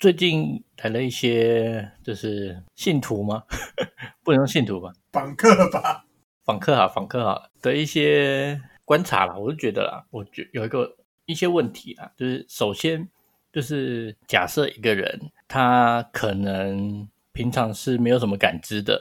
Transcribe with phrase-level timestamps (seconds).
[0.00, 3.42] 最近来了一些，就是信徒吗？
[4.24, 6.06] 不能用信徒吧，访客吧，
[6.42, 13.06] 访客哈，访客哈的一些观察啦，我就觉得啦，我觉有一个一些问题啦，就是首先
[13.52, 18.98] 就是假设一个人他可能平常是没有什么感知的，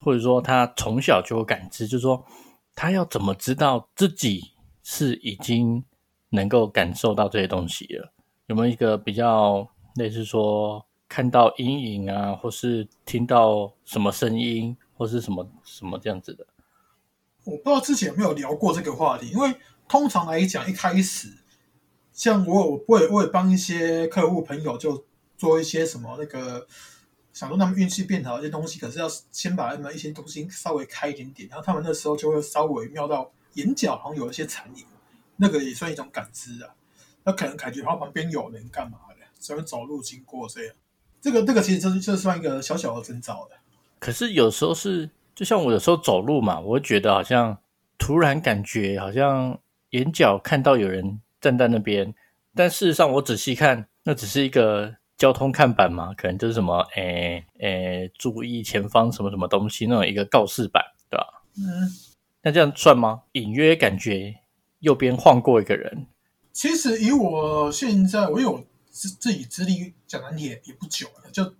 [0.00, 2.22] 或者说他从小就有感知，就是说
[2.74, 5.82] 他要怎么知道自己是已经
[6.28, 8.12] 能够感受到这些东西了？
[8.48, 16.46] 有没有一个比较类似说看到阴影啊，或是听到什么声音，或是什么什么这样子的？
[17.44, 19.54] 我不知道之前有没有聊过这个话题，因为
[19.88, 21.28] 通常来讲，一开始
[22.12, 25.04] 像我有我也我也帮一些客户朋友就
[25.36, 26.66] 做一些什么那个，
[27.32, 34.84] 想说他们运气变好一些东西，可是要先把他们一些东西稍微开一点点，然后他们那时候就会稍微瞄到眼角好像有一些残影，
[35.36, 36.74] 那个也算一种感知啊。
[37.24, 40.74] 那可能感觉他旁边有人干嘛的，只会走路经过这样，
[41.20, 43.56] 这个这个其实就是就算一个小小的征兆的。
[43.98, 47.58] 可是有时候是，就像我有时候走路嘛，我会觉得好像
[47.98, 49.58] 突然感觉好像
[49.90, 52.14] 眼角看到有人站在那边，
[52.54, 61.42] 但事实上我仔细看，那只是一个交通看板嘛，可能就是什么，诶诶，注意前方什么什么东西那种一个告示板，对吧？
[61.58, 61.88] 嗯，
[62.42, 63.22] 那这样算吗？
[63.32, 64.34] 隐约感觉
[64.80, 66.06] 右边晃过一个人。
[66.52, 71.54] 其实以我现在，我有自自己资历讲难听也也不久了，就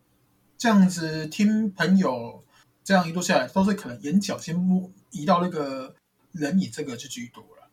[0.58, 2.44] 这样子听朋友
[2.84, 5.94] 这样一路下来，都是可能眼角先摸移到那个
[6.32, 7.68] 人影这个就居多了。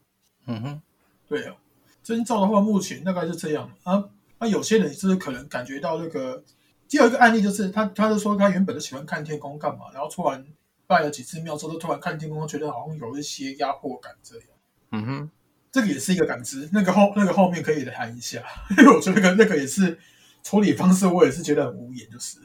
[0.46, 0.82] 嗯哼，
[1.28, 1.58] 对啊，
[2.02, 4.10] 征兆的话，目前大概是这样啊。
[4.40, 6.42] 那有些人就是可能感觉到那个，
[6.88, 10.44] 第二个案例就是他，他就说他原本就喜欢看天空干嘛，然后突然
[10.88, 14.48] 拜了几次庙之后，突然看天空，觉得好像有一些压迫感这样。
[14.92, 15.32] 嗯哼。
[15.72, 18.44] 这个也是一个感知，那个后那个后面可以谈一下，
[18.76, 19.98] 因为我觉得那个那个也是
[20.42, 22.40] 处理方式，我也是觉得很无言，就是。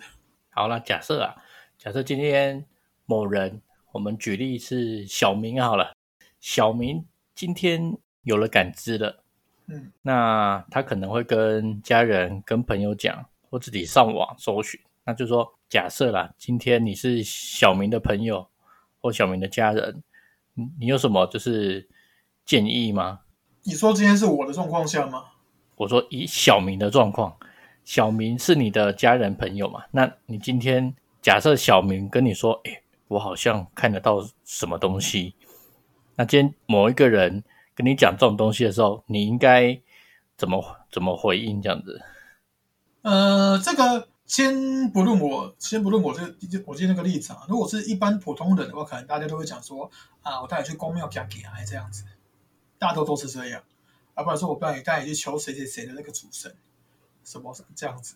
[0.50, 1.34] 好了，假设啊，
[1.78, 2.66] 假设今天
[3.06, 3.62] 某人，
[3.92, 5.94] 我们举例是小明好了，
[6.38, 9.24] 小明今天有了感知了，
[9.68, 18.46] 嗯，那他可能会跟家人、跟朋友讲，或自己上网搜寻，那就说假设啦，今天你是小明的朋友
[19.00, 20.02] 或小明的家人，
[20.52, 21.88] 你你有什么就是？
[22.44, 23.20] 建议吗？
[23.62, 25.24] 你说今天是我的状况下吗？
[25.76, 27.36] 我说以小明的状况，
[27.84, 29.82] 小明是你的家人朋友嘛？
[29.90, 35.34] 那你今天假设小明跟你说：“哎，我好像看得到什么东西。”
[36.16, 37.42] 那今天某一个人
[37.74, 39.80] 跟你讲这种东西的时候，你应该
[40.36, 40.62] 怎么
[40.92, 41.60] 怎么回应？
[41.60, 42.00] 这样子？
[43.02, 47.40] 呃，这个先不论我，先不论我这个我今天那个例子啊。
[47.48, 49.90] 如果是一般普通人的话，可能大家都会讲说
[50.22, 52.04] ：“啊，我带你去公庙讲给还这样子。”
[52.84, 53.62] 大多都是这样，
[54.12, 56.54] 啊，不然说我不然你带你去求谁谁谁的那个主神，
[57.24, 58.14] 什么什么这样子，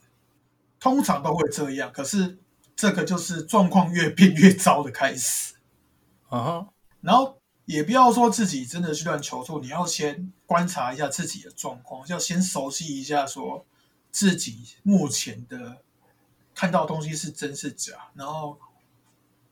[0.79, 1.91] 通常都会这样。
[1.91, 2.37] 可是
[2.77, 5.55] 这个就是状况越变越糟的开始，
[6.29, 6.69] 啊，
[7.01, 13.65] 然后也不要说自己真的去乱求助，你要先观察一下自己的状况，要先熟悉一下说
[14.11, 15.79] 自己目前的
[16.55, 18.59] 看到东西是真是假，然后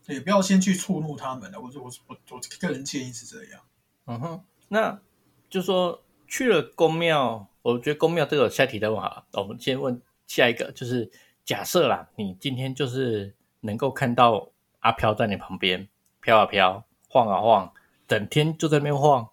[0.09, 1.59] 也不要先去触怒他们了。
[1.59, 3.63] 我我我我个人建议是这样，
[4.05, 5.01] 嗯哼，那。
[5.49, 11.11] 就说去了宫庙，我觉得宫庙这个下题的话，我们先问下一个，就是
[11.45, 15.89] 假设啦，你今天就是能够看到阿飘在你旁边
[16.21, 17.73] 飘啊飘，晃啊晃，
[18.09, 19.29] 整天就在那边晃，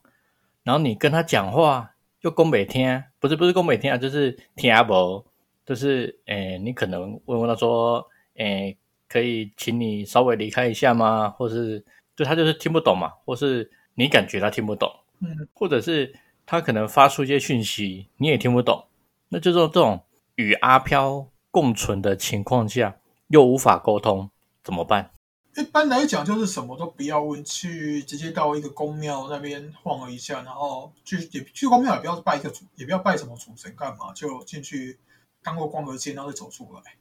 [0.63, 5.25] 然后你跟他讲话又宫北听，不是不是宫北听啊，就是听阿伯，
[5.65, 8.77] 就是诶，你可能问问他说，诶，
[9.09, 11.29] 可以请你稍微离开一下吗？
[11.29, 11.83] 或是
[12.15, 14.89] 就他就是听不懂嘛，或是你感觉他听不懂。
[15.23, 16.13] 嗯，或者是
[16.45, 18.87] 他可能发出一些讯息，你也听不懂，
[19.29, 20.03] 那就是这种
[20.35, 22.97] 与阿飘共存的情况下，
[23.27, 24.29] 又无法沟通，
[24.63, 25.11] 怎么办？
[25.55, 34.97] 一般来讲，就是什么都不要问，去直接到一个宫庙那边晃了一下，然后去也去宫庙，也不要拜一个主，也不要拜什么主神，干嘛就进去
[35.43, 36.95] 当过光和街，然后再走出来。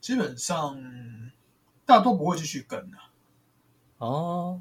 [0.00, 0.76] 基本上
[1.86, 2.98] 大多不会继续跟的。
[3.98, 4.60] 哦。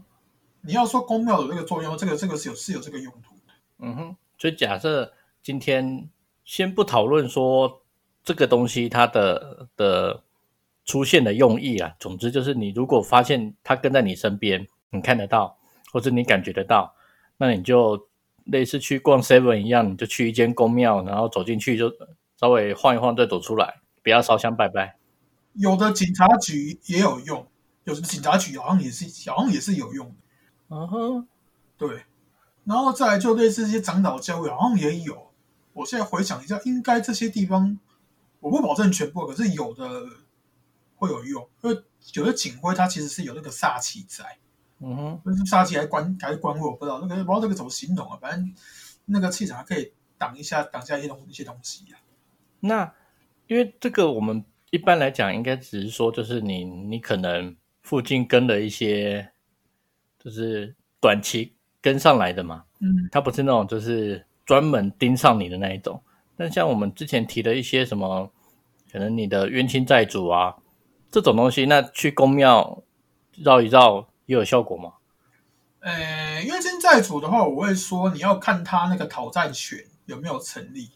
[0.65, 3.54] 你要说公庙有这个作用，这个这个是有是有这个用途的。
[3.80, 6.10] 嗯哼，所以假设今天
[6.45, 7.81] 先不讨论说
[8.24, 10.24] 这个东西它的的
[10.86, 11.94] 出现的用意啊。
[12.00, 15.57] 总之就是，你如果发现它跟在你身边，你看得到，
[15.92, 16.95] 或者你感觉得到，
[17.38, 18.07] 那你就
[18.45, 21.92] 类似去逛 Seven 一样，你就去一间公庙，然后走进去就
[22.39, 24.98] 稍微晃一晃再走出来，不要烧香拜拜。
[25.56, 27.45] 有的警察局也有用，
[27.83, 30.15] 有的警察局好像也是好像也是有用的，
[30.69, 31.27] 嗯哼，
[31.77, 32.04] 对。
[32.65, 35.31] 然后再来就类似这些长老教会好像也有。
[35.74, 37.77] 我现在回想一下，应该这些地方
[38.39, 40.06] 我不保证全部，可是有的
[40.95, 41.83] 会有用，因为
[42.13, 44.38] 有的警徽它其实是有那个煞气在，
[44.80, 48.54] 嗯哼，那是煞气还关还是官位我不知道，那个不知道这个怎么形容啊，反正
[49.06, 52.00] 那个气场还可以挡一下挡下一些东一些东西啊。
[52.62, 52.94] 那
[53.48, 59.33] 因为这个我们一般来讲，应该只是说，就是你你可能附近跟了一些，
[60.24, 66.02] 就是短期跟上来的嘛，嗯，它不是那种就是专门盯上你的那一种。
[66.36, 68.31] 但像我们之前提的一些什么，
[68.92, 70.56] 可能你的冤亲债主啊
[71.12, 72.84] 这种东西，那去公庙
[73.36, 74.94] 绕一绕也有效果吗？
[75.81, 80.90] 呃，冤亲债主的话，我会说你要看他那个讨债权有没有成立。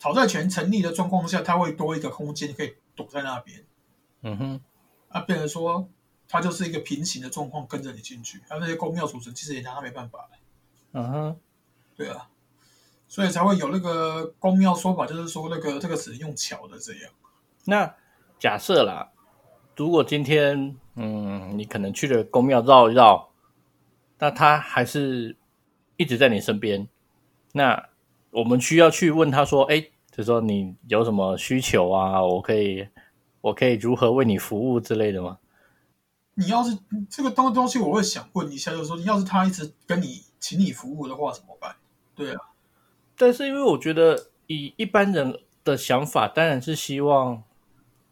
[0.00, 3.64] 讨债权成立的状况下，他会多一个空间可以躲在那边，
[4.22, 4.60] 嗯哼，
[5.08, 5.88] 啊，变成说
[6.32, 10.38] 他就是一个平行的状况跟着你进去，还有，那些公庙主神其实也拿他没办法的，
[10.92, 11.36] 嗯哼，
[11.94, 12.26] 对啊，
[13.06, 17.12] 所以才会有那个公庙说法，就是说那个这个只能用巧的这样。
[17.66, 17.94] 那
[18.38, 19.12] 假设啦，
[19.76, 23.30] 如果今天嗯，你可能去了公庙绕一绕，
[24.18, 25.36] 那他还是
[25.98, 26.88] 一直在你身边，
[27.52, 27.90] 那
[28.30, 32.22] 我们需要去问他说，哎，就说你有什么需求啊？
[32.22, 32.88] 我可以，
[33.42, 35.36] 我可以如何为你服务之类的吗？
[36.34, 36.78] 你要是
[37.10, 41.76] 这个东东西，我会想问一下，就是说，要是他一直跟你请你服务的话，怎么办？
[42.14, 42.40] 对啊，
[43.16, 47.42] 但是因为我觉得以一般人的想法，当然是希望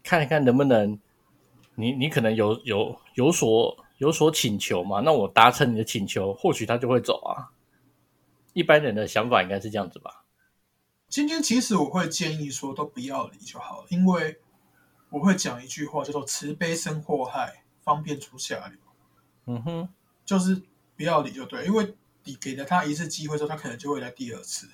[0.03, 0.99] 看一看能不能，
[1.75, 7.51] 你你可能有有有所有所请求嘛，那我达成你的请求，或许他就会走啊。
[8.53, 10.25] 一般人的想法应该是这样子吧？
[11.07, 14.39] 今天其实我会建议说，都不要理就好了，因为
[15.09, 18.77] 我会讲一句话，叫做“慈悲生祸害，方便出下流
[19.45, 19.89] 嗯哼，”，
[20.25, 20.61] 就是
[20.95, 24.67] 不要理就对，因为你给了他一次机会之后，他可能就会来第二次。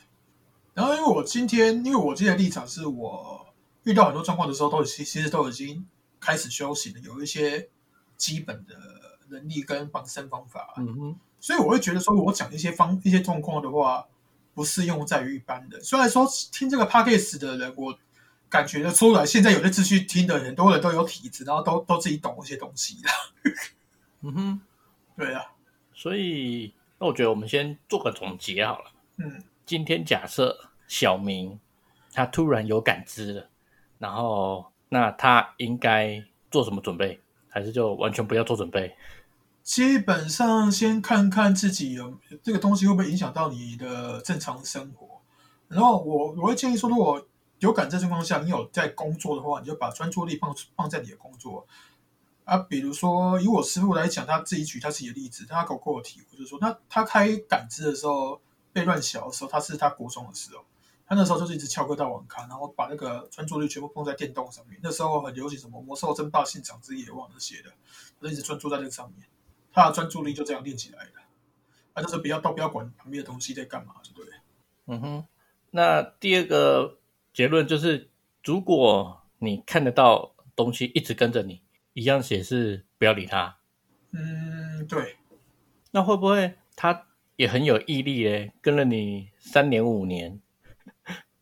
[0.74, 3.48] 然后，因为我今天，因为我今天的立场是我
[3.83, 5.88] 遇到很多状况的时候，都其其实都已经
[6.19, 7.69] 开始修行了，有一些
[8.15, 8.75] 基本的
[9.30, 10.75] 能力跟防身方法。
[10.77, 14.06] 嗯哼，所以我会觉得说，我讲一些方一些状况的话，
[14.54, 15.81] 不适用在于一般的。
[15.81, 17.98] 虽然说听这个 podcast 的人，我
[18.49, 23.09] 感觉得出来，现在有些秩序听的很多人都有体质，然后都都自己懂一些东西的。
[24.21, 24.61] 嗯哼，
[25.15, 25.41] 对啊，
[25.94, 28.91] 所以那我觉得我们先做个总结好了。
[29.17, 31.59] 嗯，今天假设小明
[32.13, 33.49] 他突然有感知了，
[33.99, 37.19] 然后那他应该做什么准备？
[37.49, 38.95] 还是就完全不要做准备？
[39.63, 45.21] 基本上先看看自己有这个东西会不会影响到你的正常生活。
[45.67, 47.27] 然后我我会建议说，如果
[47.59, 51.68] 有感知情况下，你有在工作的话，你就把专注力放放在你的工作。
[52.45, 58.39] 啊，比如说以我师傅来讲，他自己举他自己的例子，他给我跟我提，我就说那他开感知的时候
[58.71, 60.63] 被乱小的时候，他是他国中的时候，
[61.06, 64.80] 他那时候就是一直翘课到网咖，然后把那个专注力全部放在电动上面。
[64.81, 67.69] 那时候很流行什么魔兽争霸、信长之野望那些的，
[68.21, 69.28] 他就一直专注在这个上面。
[69.73, 71.11] 他的专注力就这样练起来的，
[71.94, 74.33] 啊，就是不要都不要管旁边的东西在干嘛，对不对。
[74.85, 75.28] 嗯哼，
[75.71, 76.97] 那第二个
[77.37, 78.09] 结论就是，
[78.44, 81.61] 如果你看得到东西一直跟着你，
[81.94, 83.57] 一样也是不要理他。
[84.09, 85.17] 嗯，对，
[85.91, 88.53] 那会不会他也很有毅力嘞？
[88.59, 90.41] 跟了你三年五年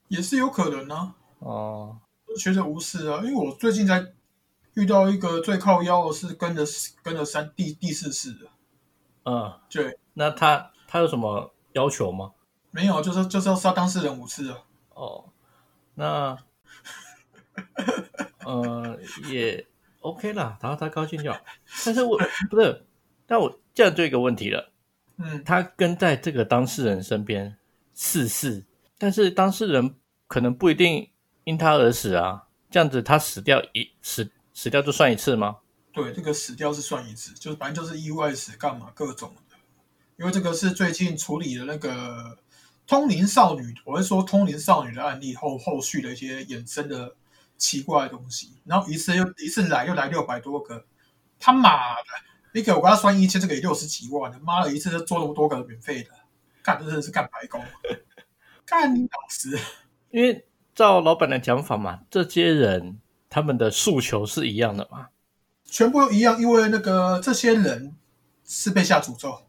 [0.09, 1.97] 也是有可能啊，哦，
[2.37, 3.21] 学者无视啊。
[3.23, 4.05] 因为我最近在
[4.73, 6.65] 遇到一个最靠腰的是跟了
[7.01, 8.47] 跟了三第第四次的，
[9.23, 12.33] 嗯，对，那他他有什么要求吗？
[12.71, 14.57] 没有，就是就是要杀当事人五次啊。
[14.93, 15.29] 哦，
[15.95, 16.37] 那
[18.43, 18.99] 呃
[19.29, 19.65] 也
[20.01, 21.39] OK 啦，然后他高兴就好。
[21.85, 22.17] 但是我
[22.49, 22.85] 不是，
[23.25, 24.71] 但我这样就有一个问题了，
[25.17, 27.57] 嗯，他跟在这个当事人身边
[27.93, 28.63] 四世，
[28.97, 29.95] 但是当事人
[30.27, 31.09] 可能不一定
[31.45, 35.57] 因他而死啊，这样子他死掉一死死掉就算一次吗？
[35.91, 39.41] 对，这个死掉是算一次，就是反正就是意外死干嘛各种的。
[40.17, 42.37] 因为这个是最近处理的那个
[42.88, 47.15] 通灵少女，我会说通灵少女的案例后后续的一些衍生的
[47.58, 50.86] 奇怪的东西，然后一次又一次来又来六百多个，
[51.39, 52.04] 他妈的，
[52.54, 56.10] 你给我给他算一千，这个也六十几万的，妈的，一次就做那么多个免费的，
[56.62, 57.63] 干真的是干白工，
[58.65, 59.58] 干你老师，
[60.12, 63.00] 因为照老板的讲法嘛，这些人
[63.30, 65.10] 他们的诉求是一样的嘛？
[65.63, 67.96] 全部都一样，因为那个这些人
[68.46, 69.42] 是被下诅咒，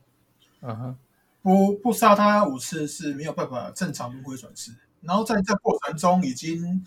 [0.62, 0.98] 嗯哼，
[1.46, 4.72] 不不杀他五次是没有办法正常轮回转世。
[5.00, 6.84] 然后在这过程中已经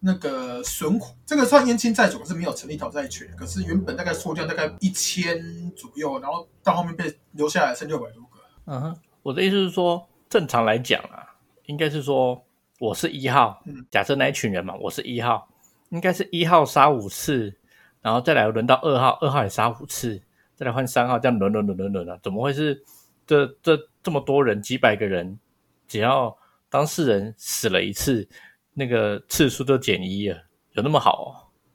[0.00, 8.38] 那个损这个算冤亲债主是没有成立讨债权，可是原本大概数量大概一千左右，然后到后面被留下来剩六百多个。
[8.64, 11.36] 嗯哼，我的意思是说，正常来讲啊，
[11.66, 12.42] 应该是说
[12.78, 15.46] 我是一号，嗯假设那一群人嘛，我是一号，
[15.90, 17.54] 应该是一号杀五次，
[18.00, 20.22] 然后再来轮到二号，二号也杀五次，
[20.56, 22.82] 再来换三号，这样轮轮轮轮轮啊，怎么会是
[23.26, 25.38] 这这这么多人几百个人，
[25.86, 26.36] 只要
[26.68, 28.28] 当事人死了一次，
[28.74, 31.28] 那个次数就减一了，有那么好、哦？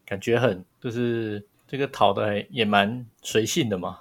[0.06, 4.00] 感觉很就是这个讨的也蛮随性的嘛。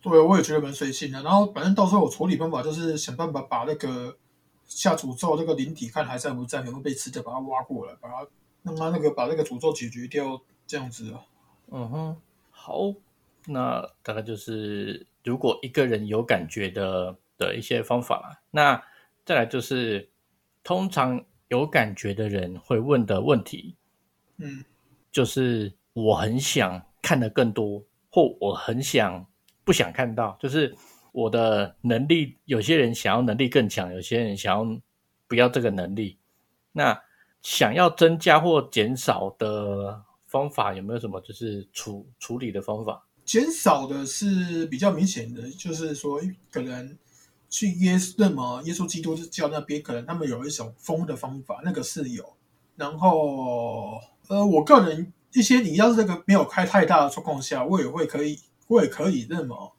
[0.00, 1.22] 对，我也觉得蛮随性的。
[1.22, 4.16] 然后反正到时候我处理方法就是想办法把那个
[4.64, 8.26] 下诅咒那个灵体看还在不在，有没有被吃掉，把它挖过来，把它
[8.62, 11.20] 让它那个把那个诅咒解决掉，这样子啊。
[11.70, 12.16] 嗯哼，
[12.50, 12.94] 好，
[13.46, 18.40] 那大概就是如果一个人有感觉的的一些方法啦。
[18.50, 18.82] 那
[19.24, 20.08] 再来就是，
[20.62, 23.76] 通常有感觉的人会问的问题，
[24.38, 24.64] 嗯，
[25.10, 29.26] 就是我很想看得更多，或我很想
[29.64, 30.74] 不想看到，就是
[31.10, 34.80] 我的能力，有些人想要能力更强，有些人想要
[35.26, 36.18] 不要这个能力。
[36.72, 37.02] 那
[37.42, 43.05] 想要增加或减少的方法有没有什么就是处处理的方法？
[43.26, 46.96] 减少的是比较明显的，就是说可能
[47.50, 52.34] 去耶那么耶稣基督教那边，可能他们有一种封的方法，那个是有。
[52.76, 59.74] 然后呃，我个人一些你要是这个没有开太大的状况下，我也会可以，我也可以那么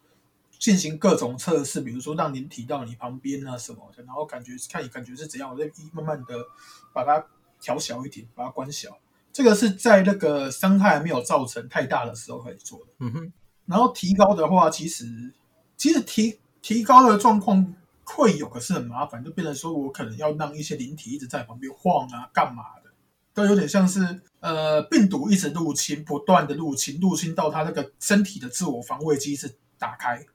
[0.60, 6.44] 进行各种测试，比如说让您提到你旁边啊什么的，然后感觉看你感觉是怎样，我再慢慢的
[6.92, 7.26] 把它
[7.62, 8.98] 调小一点，把它关小。
[9.38, 12.86] 这个是在那个伤害没有造成太大的时候可以做的。
[12.98, 13.34] 嗯哼，
[13.68, 15.32] 然后提高的话，其实
[15.76, 22.90] 其实提提高的状况会有，可是很麻烦，就变成说我可能要让一些灵体一直在旁边晃啊，干嘛的，
[23.36, 30.26] 都有点像是呃病毒一直入侵，不断的入侵，入侵到他那个身体的自我防卫机制打开。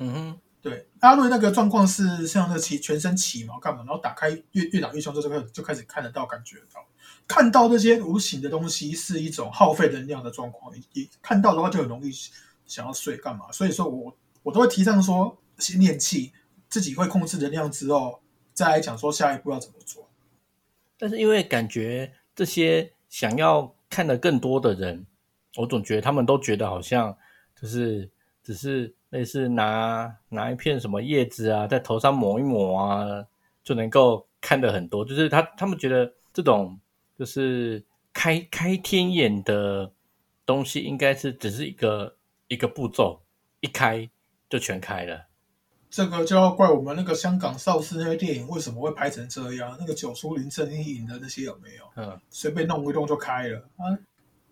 [0.00, 6.84] 嗯哼，对，阿瑞那个状况是像那起全身起毛干嘛，然后打开越越打越凶，就开始就开始看得到、感觉得到，
[7.30, 12.10] 看到这些无形的东西是一种耗费能量的状况，也看到的话就很容易
[12.66, 16.32] 想要睡干嘛，所以说我我都会提倡说先练气，
[16.68, 18.20] 自己会控制能量之后，
[18.52, 20.08] 再来讲说下一步要怎么做。
[20.98, 25.06] 但是因为感觉这些想要看的更多的人，
[25.56, 27.16] 我总觉得他们都觉得好像
[27.54, 28.10] 就是
[28.42, 33.24] 只是类似拿拿一片什么叶子啊，在头上抹一抹啊，
[33.62, 35.04] 就能够看得很多。
[35.04, 36.76] 就是他他们觉得这种
[37.20, 37.84] 就是
[38.14, 39.92] 开开天眼的
[40.46, 42.16] 东西，应该是只是一个
[42.48, 43.20] 一个步骤，
[43.60, 44.08] 一开
[44.48, 45.26] 就全开了。
[45.90, 49.76] 这个就要怪我们那个香港邵氏那些电影为什么会拍成这样？
[49.78, 51.84] 那个九叔林正英演的那些有没有？
[51.96, 53.92] 嗯，随便弄一弄就开了啊！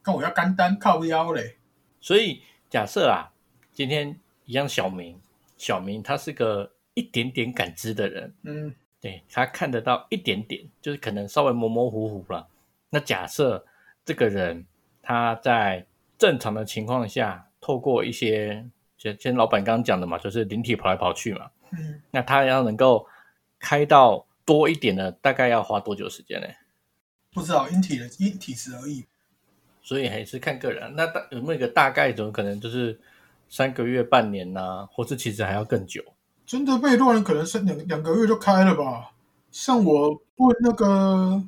[0.03, 1.57] 跟我要干单靠腰嘞。
[2.03, 3.33] 所以假设啊，
[3.73, 5.19] 今天一样小明，
[5.57, 12.47] 小明他是个一点点感知的人，嗯，对他看得到一点点，就是可能稍微模模糊糊了。
[12.90, 13.64] 那假设
[14.04, 14.64] 这个人
[15.02, 18.66] 他在正常的情况下，透过一些，
[18.97, 23.07] 就像老板刚刚讲的嘛，就是灵体跑来跑去嘛，嗯，那他要能够
[23.59, 26.47] 开到多一点的，大概要花多久时间呢？
[27.33, 29.04] 不知道因体的因体质而已。
[29.83, 30.92] 所以还是看个人。
[30.97, 32.12] 那大有没有一个大概？
[32.12, 32.99] 怎么可能就是
[33.49, 36.02] 三个月、半年呐、或是其实还要更久？
[36.45, 39.12] 真的被乱人可能是两两个月就开了吧？
[39.50, 41.42] 像我问那个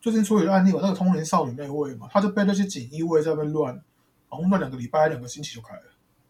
[0.00, 3.82] 最近出一个案例，有那个通灵少女那位嘛，她就被那些锦衣卫在那边乱，
[4.28, 5.82] 好像乱两个礼拜、两个星期就开了，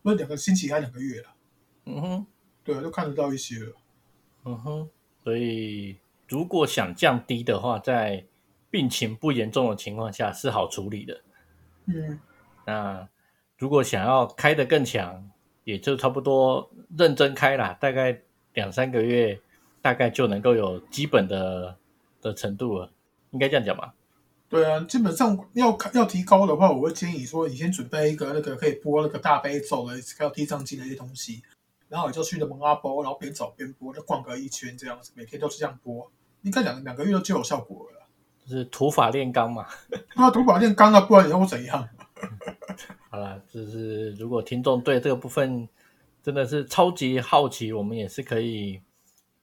[0.03, 1.29] 不是两个星期还两个月了。
[1.85, 2.27] 嗯哼，
[2.65, 3.73] 对，就看得到一些了。
[4.45, 4.89] 嗯哼。
[5.23, 5.99] 所以
[6.29, 8.25] 如果想降低的话，在
[8.71, 11.21] 病情不严重的情况下是好处理的。
[11.87, 12.19] 嗯，
[12.65, 13.09] 那
[13.59, 15.31] 如果想要开得更强，
[15.65, 18.23] 也就差不多认真开啦，大概
[18.55, 19.39] 两三个月，
[19.83, 21.77] 大概就能够有基本的
[22.23, 22.91] 的程度了，
[23.31, 23.95] 应该这样讲吧？
[24.49, 31.43] 对啊，基本上要开要提高的话，我会建议说，你先准备一个那个可以播那个大悲咒的，还有地藏经的一些东西，
[31.91, 38.07] 然后你就去那蒙阿波，然后边走边播，就逛个一圈这样子，每天都是这样播，应该两两个月就有效果了。
[38.43, 39.67] 就是土法炼钢嘛。
[40.17, 41.87] 那土法炼钢啊，不然以后怎样？
[43.11, 45.69] 好了，就是如果听众对这个部分
[46.23, 48.81] 真的是超级好奇，我们也是可以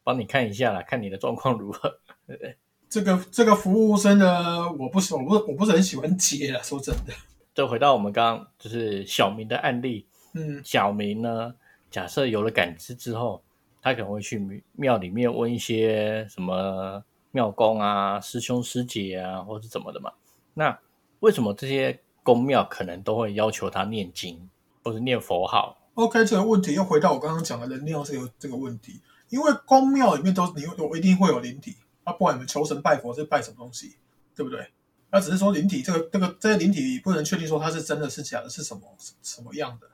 [0.03, 1.99] 帮你看一下啦，看你的状况如何。
[2.25, 2.57] 对不对？
[2.89, 7.13] 这个这个服务生呢，我不是我不我不是很喜欢接了，说真的。
[7.53, 11.53] 就回到我们刚刚就是小明的案例，嗯小明呢，
[11.89, 13.41] 假设有了感知之后，
[13.81, 20.11] 他可能会去庙里面问一些什么庙公啊、师兄师姐啊，或是怎么的嘛。
[20.53, 20.77] 那
[21.21, 24.49] 为什么这些公庙可能都会要求他念经
[24.83, 28.99] 或者念佛号？，OK，这个问题又回到我刚刚讲的能量这个这个问题，
[29.29, 33.97] 因为公庙里面都你我一定会有灵体，啊，不管你们求神拜佛是拜什么东西，
[34.33, 34.71] 对不对？
[35.11, 38.81] 那只是说灵体这个这个这些灵体不能确定说它是真的是假的，是什么
[39.21, 39.87] 什么样的，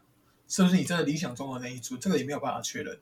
[0.48, 3.00] 是不是你真的理想中的那一尊，这个也没有办法确认。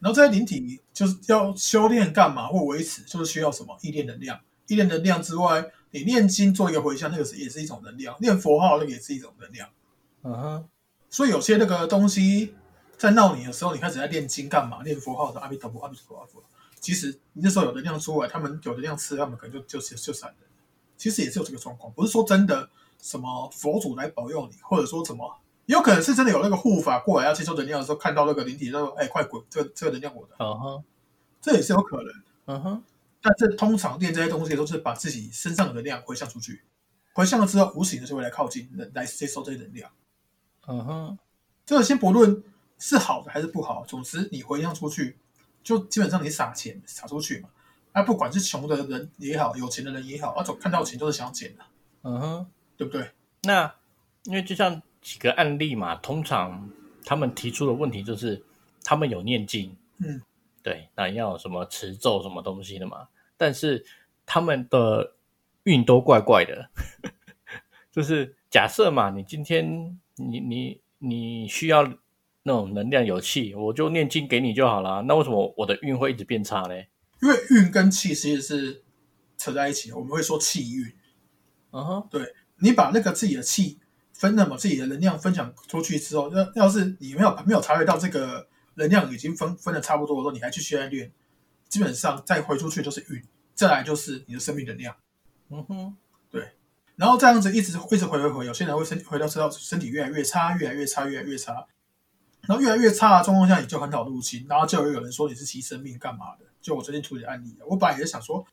[0.00, 4.40] 然后这些灵体就是要修炼干嘛或维持，就是需要什么意念能量。
[4.66, 9.68] 意念能量之外，你念经做一个回向，那个是也是一种能量；念佛号那个也是一种能量。
[10.22, 10.68] 嗯哼，
[11.10, 12.54] 所以有些那个东西
[12.96, 14.82] 在闹你的时候，你开始在念经干嘛？
[14.82, 16.48] 念佛号的阿弥陀佛，阿弥陀佛，阿弥陀佛。
[16.82, 20.48] 其实你那时候有能量出来，他们有能量吃，他们可能就就就就闪人。
[20.98, 22.68] 其实也是有这个状况，不是说真的
[23.00, 29.42] 什么佛祖来保佑你，或者说什么，也有可能是真的有那个护法过来要接收能量的时候，看到那个灵体，他说：“哎，快滚！
[29.48, 30.34] 这个这个能量我的。
[30.38, 30.84] 嗯哼，”
[31.40, 32.12] 这也是有可能。
[32.46, 32.84] 嗯哼，
[33.22, 36.62] 但是通常练这些东西都是把自己身上的能量回向出去，
[37.14, 39.90] 回向了之后，无形的就会来靠近，来接收这些能量。
[40.66, 41.18] 嗯哼，
[41.64, 42.42] 这个先不论
[42.78, 45.16] 是好的还是不好，总之你回向出去，
[45.62, 47.48] 就基本上你撒钱撒出去嘛。
[47.92, 51.64] 那、不管是穷的人也好，有钱的人也好，啊，总看到钱都是想捡的，
[52.02, 52.46] 嗯哼。
[52.74, 53.10] 对不对？
[53.42, 53.72] 那
[54.24, 56.68] 因为就像几个案例嘛，通常
[57.04, 58.42] 他们提出的问题就是
[58.82, 60.20] 他们有念经，嗯，
[60.64, 63.84] 对，那要有什么持咒什么东西的嘛，但是
[64.26, 65.12] 他们的
[65.62, 66.70] 运都怪怪的，
[67.92, 71.84] 就是假设嘛，你今天你你你需要
[72.44, 76.74] 那种能量有气，我就念经给你就好了，那为什么我的运会一直变差呢？
[77.20, 78.82] 因为运跟气其实是
[79.38, 80.92] 扯在一起的，我们会说气运。
[81.70, 83.78] 嗯哼，对你把那个自己的气
[84.12, 91.10] 分那么，自己的能量分享出去之后，要要是你没有没有察觉到这个能量已经分分的差不多的时候，你还去续练，
[91.68, 93.22] 基本上再回出去就是运，
[93.54, 94.94] 再来就是你的生命能量。
[95.48, 95.96] 嗯哼，
[96.30, 96.42] 对
[96.96, 101.66] 然后这样子一直一直回回回，有些人会身回到知道身体越来越差，越来越差，越来越差，
[102.46, 106.44] 然后越来越差的状况下，你就很好入侵，然后就有人说你是牺生命干嘛的？
[106.60, 108.46] 就我最近处理案例，我本来也是想说，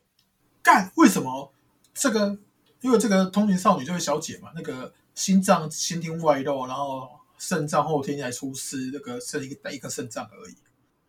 [0.62, 1.52] 干为什么
[1.94, 2.38] 这个？
[2.82, 10.56] 因为这个通灵少女这位小姐嘛，那个心脏先天外露，然后肾脏后天才出事，那个剩一个一个肾脏而已，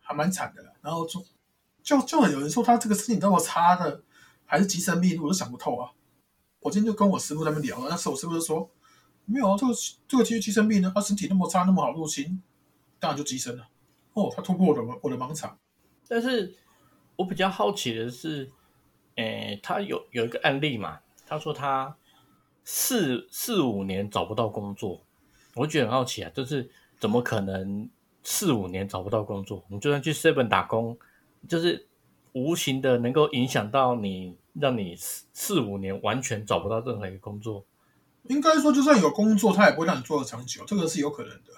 [0.02, 0.70] 还蛮惨的啦。
[0.82, 1.24] 然后就
[1.82, 4.02] 就就很有人说她这个身体那么差的，
[4.44, 5.90] 还是急生命，我都想不透啊。
[6.60, 8.70] 我今天就跟我师傅他们聊了，那时候我师傅就说，
[9.24, 9.72] 没有啊，这个
[10.06, 12.42] 这个其实寄生病呢，他身体那么差，那么好入侵，
[13.02, 13.68] 当然就寄生了。
[14.12, 15.58] 哦，他突破我的我的盲场。
[16.06, 16.54] 但是
[17.16, 18.48] 我比较好奇的是，
[19.16, 21.96] 诶，他有有一个案例嘛，他说他
[22.62, 25.04] 四四五年找不到工作，
[25.56, 27.90] 我觉得很好奇啊，就是怎么可能
[28.22, 29.64] 四五年找不到工作？
[29.66, 30.96] 你就算去 seven 打工，
[31.48, 31.88] 就是
[32.34, 37.66] 无形的能够影响到你，让你四四五年完全找不到任何一个工作。
[38.28, 41.52] 应该说，就算有工作，他也不会让你做的长久，这个是有可能的。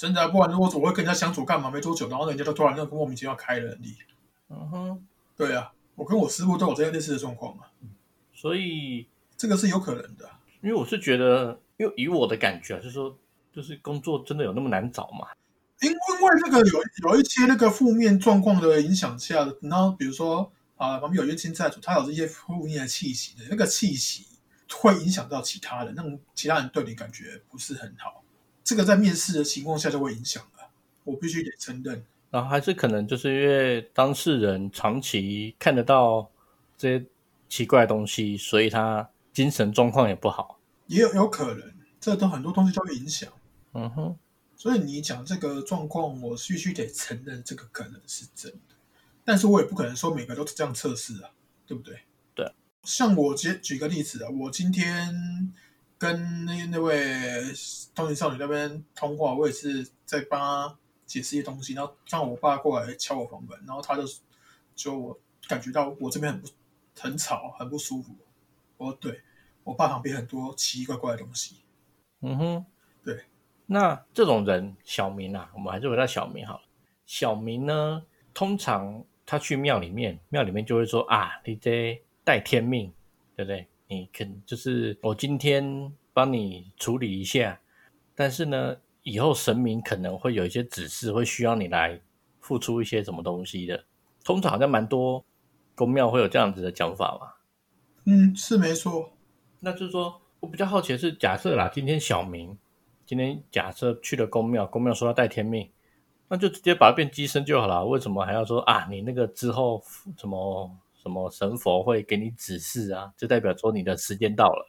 [0.00, 1.70] 真的啊、不然如果我会跟人家相处干嘛？
[1.70, 3.94] 没多久，然后人家就突然那个莫名其妙开了你。
[4.48, 7.68] 嗯哼，对啊，我跟我师傅都有这样类似的状况啊，
[8.32, 10.26] 所以这个是有可能的。
[10.62, 13.14] 因为我是觉得，因为以我的感觉啊，就是说，
[13.52, 15.26] 就是工作真的有那么难找吗？
[15.82, 24.24] 因因为那个有有一些那个负面状况的影响下，然后比如说啊，旁边有冤亲债主，他有这些负面的气息的，那个气息
[24.72, 28.24] 会影响到其他人，让其他人对你感觉不是很好。
[28.70, 30.70] 这个在面试的情况下就会影响了，
[31.02, 32.04] 我必须得承认。
[32.30, 36.30] 然后还是可能就是因为当事人长期看得到
[36.78, 37.04] 这些
[37.48, 40.60] 奇怪的东西，所以他精神状况也不好。
[40.86, 43.28] 也有有可能，这都很多东西都会影响。
[43.74, 44.16] 嗯哼，
[44.56, 48.76] 所以你讲这个状况，我必须得承认这个可能是真的，
[49.24, 51.30] 但是我也不可能说每个都这样测试啊，
[51.66, 51.98] 对不对？
[52.36, 52.52] 对。
[52.84, 55.52] 像我举举个例子啊，我今天
[56.00, 56.96] 跟那那位
[57.94, 64.02] 通灵少女那边通话，我也是在帮她解释一些东西，然后让我爸过来敲我房门，然后他就
[64.74, 66.48] 就我感觉到我这边很不
[66.98, 68.16] 很吵，很不舒服。
[68.78, 69.20] 我说对，
[69.62, 71.56] 我爸旁边很多奇奇怪怪的东西。
[72.22, 72.66] 嗯哼，
[73.04, 73.24] 对。
[73.66, 76.62] 那这种人，小明啊，我们还是回到小明好了。
[77.04, 82.90] 小明呢，通常他去庙里面，庙里面就会说啊，你这带天命，
[83.36, 83.68] 对不对？
[83.90, 87.60] 你肯就是我今天帮你处理一下，
[88.14, 92.00] 但是呢，以后神明可能会有一些指示，会需要你来
[92.38, 93.84] 付出一些什么东西的。
[94.24, 95.24] 通常好像蛮多
[95.74, 97.32] 公庙会有这样子的讲法嘛。
[98.04, 99.10] 嗯，是没错。
[99.58, 102.56] 那就是说我比较好奇的是，假设啦，今天小明
[103.04, 105.68] 今天假设去了公庙，公庙说要带天命，
[106.28, 107.84] 那就直接把它变机身就好了。
[107.84, 108.86] 为什么还要说啊？
[108.88, 109.82] 你那个之后
[110.16, 110.70] 什么
[111.02, 113.12] 什么神佛会给你指示啊？
[113.16, 114.68] 就代表说你的时间到了。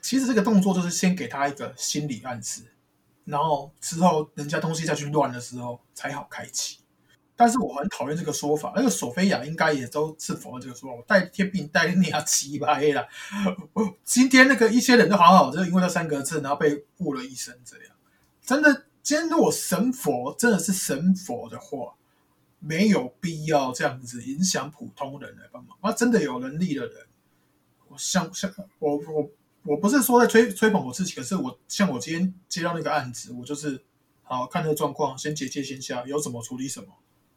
[0.00, 2.62] 其实这个动作就是先给他一个心理暗示，
[3.24, 6.78] 然后之后人家东西再去乱的时候才好开启。
[7.34, 10.96] 但是我很讨厌这个说法，那个索菲亚应该也都是否认这个说法。
[10.96, 13.08] 我带天命带你啊七八黑了，
[14.04, 17.86] 今天那个一些人都好好，就是因为那三个字，然后被误了一生这样。
[18.44, 21.94] 真的，今天如果神佛真的是神佛的话，
[22.64, 25.76] 没有必要这样子影响普通人来帮忙。
[25.82, 27.06] 那真的有能力的人，
[27.88, 29.30] 我像像我我
[29.64, 33.82] 我不是说在吹吹捧我自己，可是我像我今天接到那个案子，我就是
[34.22, 36.86] 好看这个状况，先结界先下，有什么处理什么。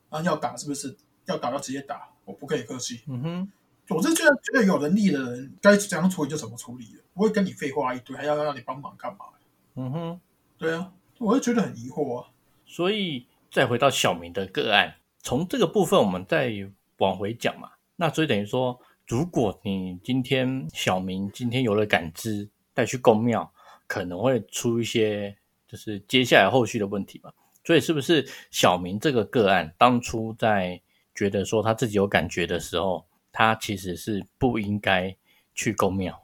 [0.10, 0.96] 啊，要打是不是？
[1.26, 3.02] 要打要直接打，我不可以客气。
[3.08, 3.52] 嗯哼，
[3.90, 9.26] 我是觉得觉得有能力的人该怎样处理就怎么处理的，不会跟你废话一堆，还要让你帮忙干嘛？
[9.74, 10.22] 嗯哼，
[10.60, 12.30] 对啊，我会觉得很疑惑啊。
[12.68, 16.54] 所以再回到小明的个案，从这个部分我们再
[17.00, 17.72] 往回讲嘛。
[17.96, 23.52] 那所以等于说，如果你今天小明今天有了感知，带去公庙，
[23.88, 25.36] 可能会出一些
[25.68, 27.32] 就是接下来后续的问题嘛。
[27.64, 30.80] 所以是不是小明这个个案，当初在
[31.16, 35.18] 觉得说他自己有感觉的时候，他其实是不应该
[35.56, 36.22] 去公庙？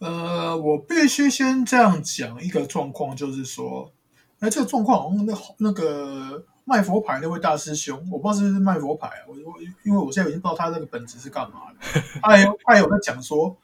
[0.00, 3.92] 呃，我必须先这样讲一个状况，就是说，
[4.40, 12.02] 那，这个状况，那那个卖佛牌那位大师兄，我不知道是不是卖佛牌，我我因为我现在已经不知道他那个本质是干嘛的。
[12.20, 13.56] 他有他有在讲说，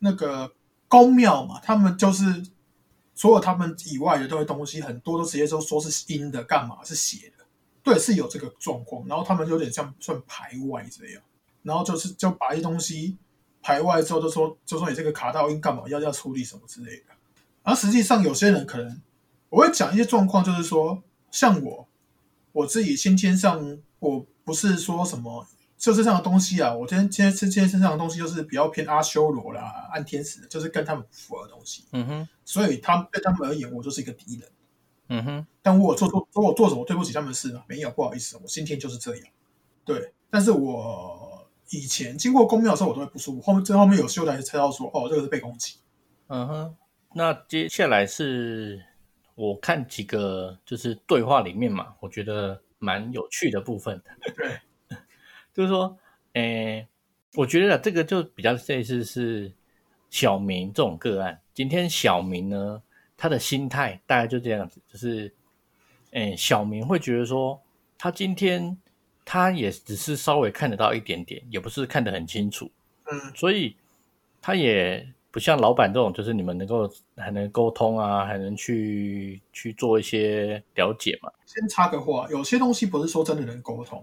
[0.00, 0.52] 那个
[0.88, 2.44] 公庙嘛，他们就是。
[3.18, 7.46] 所有他们以外的这些东西，很多都直接都说是阴的，干嘛是邪的？
[7.82, 9.08] 对，是有这个状况。
[9.08, 11.22] 然后他们有点像算排外这样，
[11.62, 13.16] 然后就是就把一些东西
[13.62, 17.04] 排外之后，就说就说你这个卡到阴干嘛要要处理什么之类的。
[17.62, 19.00] 而实际上有些人可能
[19.48, 21.88] 我会讲一些状况，就是说像我
[22.56, 25.46] 我自己先天上我不是说什么。
[25.78, 31.84] 就这样的东西啊，我今天今天吃今天身上的东西，就是比较偏阿修罗啦、暗天使，就是跟他们不符合的东西。
[31.92, 34.48] 嗯哼，所以他对他们而言，我就是一个敌人。
[35.08, 37.62] 嗯哼，但我做错，我做什么对不起他们的事吗？
[37.68, 39.26] 没有，不好意思，我今天就是这样。
[39.84, 43.42] 对，但是我以前经过公庙的时候，我都会不舒服。
[43.42, 45.74] 后面这后面有修的才猜到说，哦，这个是被攻击。
[46.28, 46.76] 嗯哼，
[47.12, 48.82] 那接下来是
[49.36, 54.02] 我看几个就是对话里面嘛，我觉得蛮有趣的部分。
[54.36, 54.58] 对。
[55.54, 55.96] 就是说，
[56.34, 56.86] 诶，
[57.34, 59.50] 我觉得这个就比较类似是
[60.10, 61.40] 小明这种个案。
[61.54, 62.82] 今天小明呢，
[63.16, 65.34] 他的心态大概就这样子，就是，
[66.10, 67.58] 诶，小明会觉得说，
[67.96, 68.76] 他今天
[69.24, 72.70] 他也只是稍微看得到一点点，也不是看得很清楚，
[73.04, 73.74] 嗯，所以
[74.42, 81.30] 他也不像老板这种，就是你们能够还能沟通啊，还能去去做一些了解嘛。
[81.44, 84.02] 先插个话，有些东西不是说真的能沟通，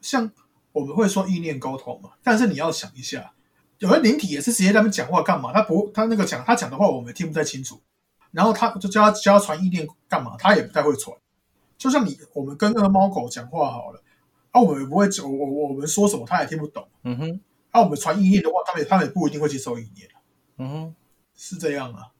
[0.00, 0.32] 像。
[0.72, 3.32] 我们会说意念沟通嘛，但是你要想一下，
[3.78, 5.52] 有些灵体也是直接他们讲话干嘛？
[5.52, 7.78] 他不，他那个讲他讲的话我们听不太清楚，
[8.32, 10.34] 然后他就叫他叫他传意念干嘛？
[10.36, 11.16] 他也不太会传。
[11.78, 14.02] 就像你我们跟那个猫狗讲话好了，
[14.50, 16.84] 啊，我们也不会我我我们说什么他也听不懂。
[17.04, 20.08] 嗯哼，啊，我们传意念的话，他们他们也不一定会接受意念。
[20.56, 20.94] 嗯哼，
[21.34, 22.12] 是这样啊。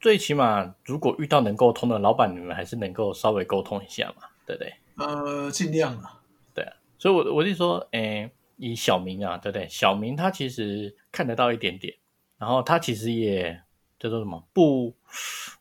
[0.00, 4.72] 最起码如果遇到能沟通的老板，你们还是能够稍微沟通一下嘛，对不对？
[4.96, 6.22] 呃，尽量啊。
[6.54, 9.68] 对啊所以，我我就说，诶，以小明啊，对不对？
[9.68, 11.94] 小明他其实看得到一点点，
[12.38, 13.60] 然后他其实也
[13.98, 14.94] 叫做什么，不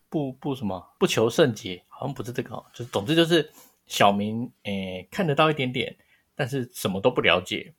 [0.09, 3.51] 不不什么，不求甚解，好像不是这个哦，就总之就是
[3.87, 5.95] 小明，诶，看得到一点点，
[6.35, 7.73] 但是什么都不了解，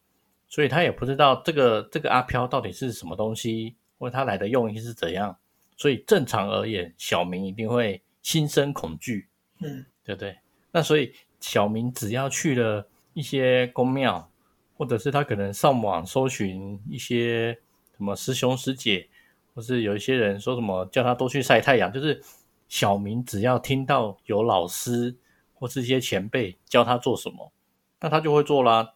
[0.48, 5.36] 所以他也不知道这个这个阿飘到底是什么东西，或者他来的用意是怎样。
[5.76, 9.28] 所以正常而言，小明一定会心生恐惧，
[9.60, 10.38] 嗯，对不对？
[10.72, 12.88] 那所以小明只要去了。
[13.14, 14.30] 一些宫庙，
[14.76, 17.52] 或者是他可能上网搜寻一些
[17.96, 19.08] 什么师兄师姐，
[19.52, 22.22] 或是有一些人说什么叫他多去晒太阳，就是
[22.68, 25.16] 小明只要听到有老师
[25.52, 27.50] 或是一些前辈教他做什么，
[27.98, 28.94] 那他就会做啦。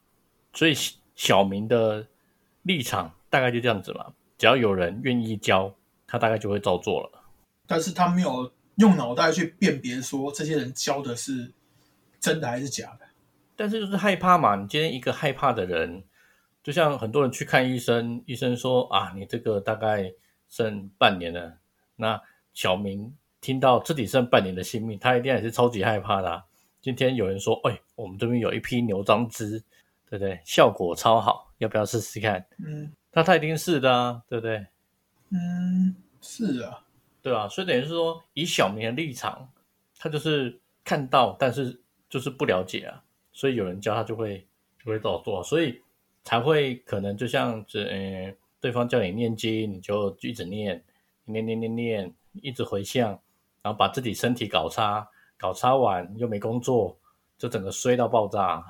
[0.52, 0.74] 所以
[1.16, 2.06] 小明的
[2.62, 4.12] 立场大概就这样子嘛，
[4.42, 5.72] 只要有人愿意教
[6.04, 7.22] 他，大概就会照做了。
[7.64, 11.52] 但是他没有用脑袋去辨别说这些人教的是
[12.18, 13.06] 真的还是假的。
[13.54, 16.02] 但是就是害怕嘛，你今天一个害怕的人，
[16.60, 20.12] 就像很多人去看医生，医生说啊，你这个大概
[20.48, 21.58] 剩半年了。
[21.94, 22.20] 那
[22.52, 26.42] 小明听到自己剩半年的性命，他一定也是超级害怕的。
[26.80, 29.60] 今天有人说，哎，我们这边有一批牛樟汁，
[30.10, 30.40] 对不对？
[30.44, 32.44] 效果超好，要不要试试看？
[32.58, 34.66] 嗯，那他一定是的啊，对不对？
[35.30, 36.84] 嗯，是啊，
[37.22, 39.50] 对啊，所以等于是说，以小明的立场，
[39.98, 44.46] 他就是看到，但是就是不了解啊，所以有人教他就会
[44.84, 45.80] 就会照做，所以
[46.24, 50.84] 才会可能就像这呃，对方叫你念经，你就一直念，
[51.24, 53.10] 念念念念，一直回向，
[53.62, 56.98] 然后把自己身体搞差，搞差完又没工作，
[57.36, 58.64] 就整个衰到爆炸。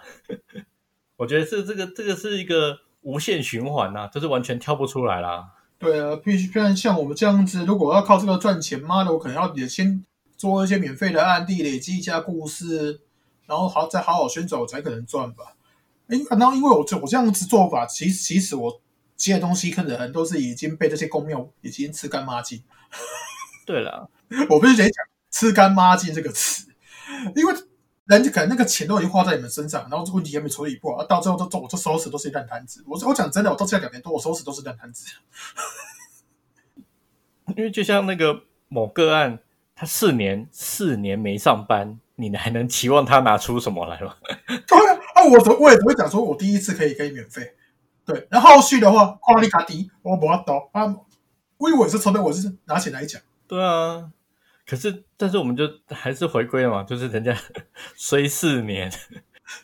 [1.17, 5.51] 我觉得是这个这个是一个无限循环呐、就是完全跳不出来啦。
[5.79, 10.05] 对啊，必须不然像我们这样子，如果要靠这个赚钱，妈的，我可能要也先
[10.37, 13.01] 做一些免费的案例，累积一下故事，
[13.47, 15.57] 然后好再好好宣传，我才可能赚吧。
[16.09, 18.81] 哎，然后因为我这我这样子做法，其实其实我
[19.17, 22.62] 接的东西可能都是已经被这些公庙已经吃干抹净。
[23.67, 24.09] 对了，
[24.51, 26.67] 我必须得讲“吃干抹净”这个词，
[27.35, 27.55] 因为
[28.07, 32.83] 人家可能那个钱都已经花在你们身上，然后这问题还没处理过，到最后都都我这收拾都是一烂摊子。
[32.87, 35.07] 我我讲真的，我到现在两年多，我收拾都是烂摊子。
[37.57, 39.38] 因为就像那个某个案，
[39.75, 44.17] 他四年四年没上班，你还能期望他拿出什么来吗？
[44.47, 47.55] 对啊，啊，我怎我也不会讲说我第一次可以可以免费，
[48.05, 50.97] 对，然后后续的话，夸利卡迪我不要刀啊，
[51.59, 53.21] 我以为我是抽的，我是拿钱来讲。
[53.47, 54.11] 对啊，
[54.73, 57.37] 可是但是我们就还是回归了嘛，就是人家
[57.95, 58.91] 衰四年，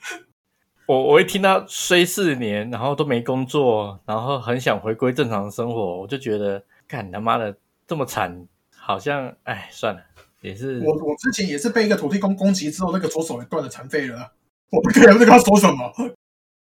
[0.85, 10.03] 我我一听到衰四年，然后都没工作，然后很想回归正常生活，我就觉得，干他妈的这么惨，好像哎算了，
[10.43, 14.31] 也是我我之前也是被一个土地公攻击之后，那个左手也断了残废了啊，
[14.69, 15.91] 我不可能跟他说什么。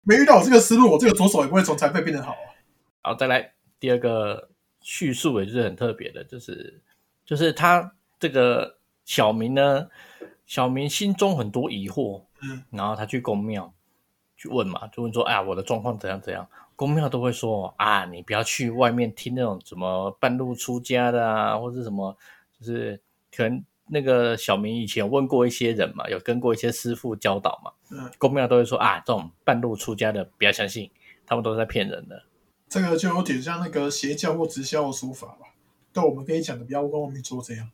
[0.04, 2.48] 没遇到我这个思路，我这个左手也不会从残废变得好啊。
[3.04, 4.48] 好，再来第二个
[4.80, 6.80] 叙述，也就是很特别的，就是
[7.26, 9.88] 就是他这个小明呢，
[10.46, 13.74] 小明心中很多疑惑，嗯，然后他去公庙
[14.36, 22.18] 去问嘛，就问说，哎呀，我的状况怎样怎样，公庙都会说啊，你不要去外面听那种什么半路出家的啊，或者什么，
[22.60, 23.02] 就是
[23.36, 30.90] 可能那个小明以前问过一些人嘛，有跟过一些师傅教导嘛，嗯，公庙都会说啊，这种半路出家的不要相信，
[31.26, 32.24] 他们都是在骗人的。
[32.70, 35.48] 这个就有点像那个邪教或直销的说法吧。
[35.94, 37.70] 但，我们可以讲的不要跟外面说这样。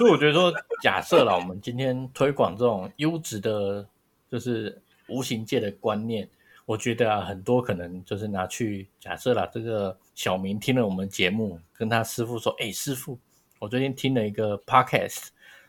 [0.00, 0.50] 所以我觉得说，
[0.82, 3.86] 假设了我们今天推广这种优质的，
[4.30, 6.26] 就是无形界的观念，
[6.64, 9.46] 我觉得啊，很多可能就是拿去假设了。
[9.52, 13.18] 这个小明听了我们节目，跟他师傅说：“哎，师傅，
[13.58, 15.26] 我最近听了一个 podcast，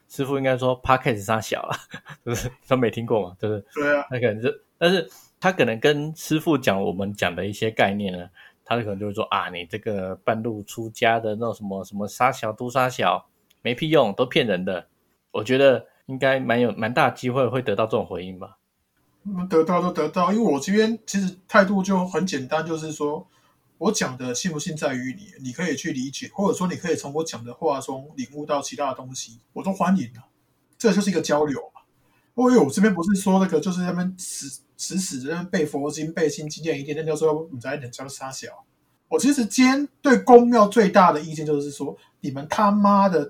[0.08, 1.76] 师傅应该说 podcast 他小了，
[2.26, 5.10] 就是他没听过嘛，就是对啊，那可能就，但是
[5.42, 8.30] 他可能跟师傅讲我们讲的一些概念呢，
[8.64, 13.28] 他可能就会说啊，你这个半路出家的那种什么什么杀小都杀小，
[13.62, 14.88] 没屁用，都骗人的。
[15.32, 18.58] 我觉得应该蛮有蛮大机会会得到这种回应吧。
[19.50, 23.28] 得到都得到，因为我这边其实态度就很简单，就是说
[23.78, 30.20] 我讲的信不信在于你，你可以去理解，或者说你可以从我讲的话中领悟到其他的东西，我都欢迎的。
[30.78, 31.82] 这就是一个交流嘛。
[32.34, 38.66] 因为我这边不是说那个，就是他们死死死的背佛经、背心经典一天天就说你在忍叫杀小。
[39.08, 43.30] 我其实今天对公庙最大的意见就是说，你们他妈的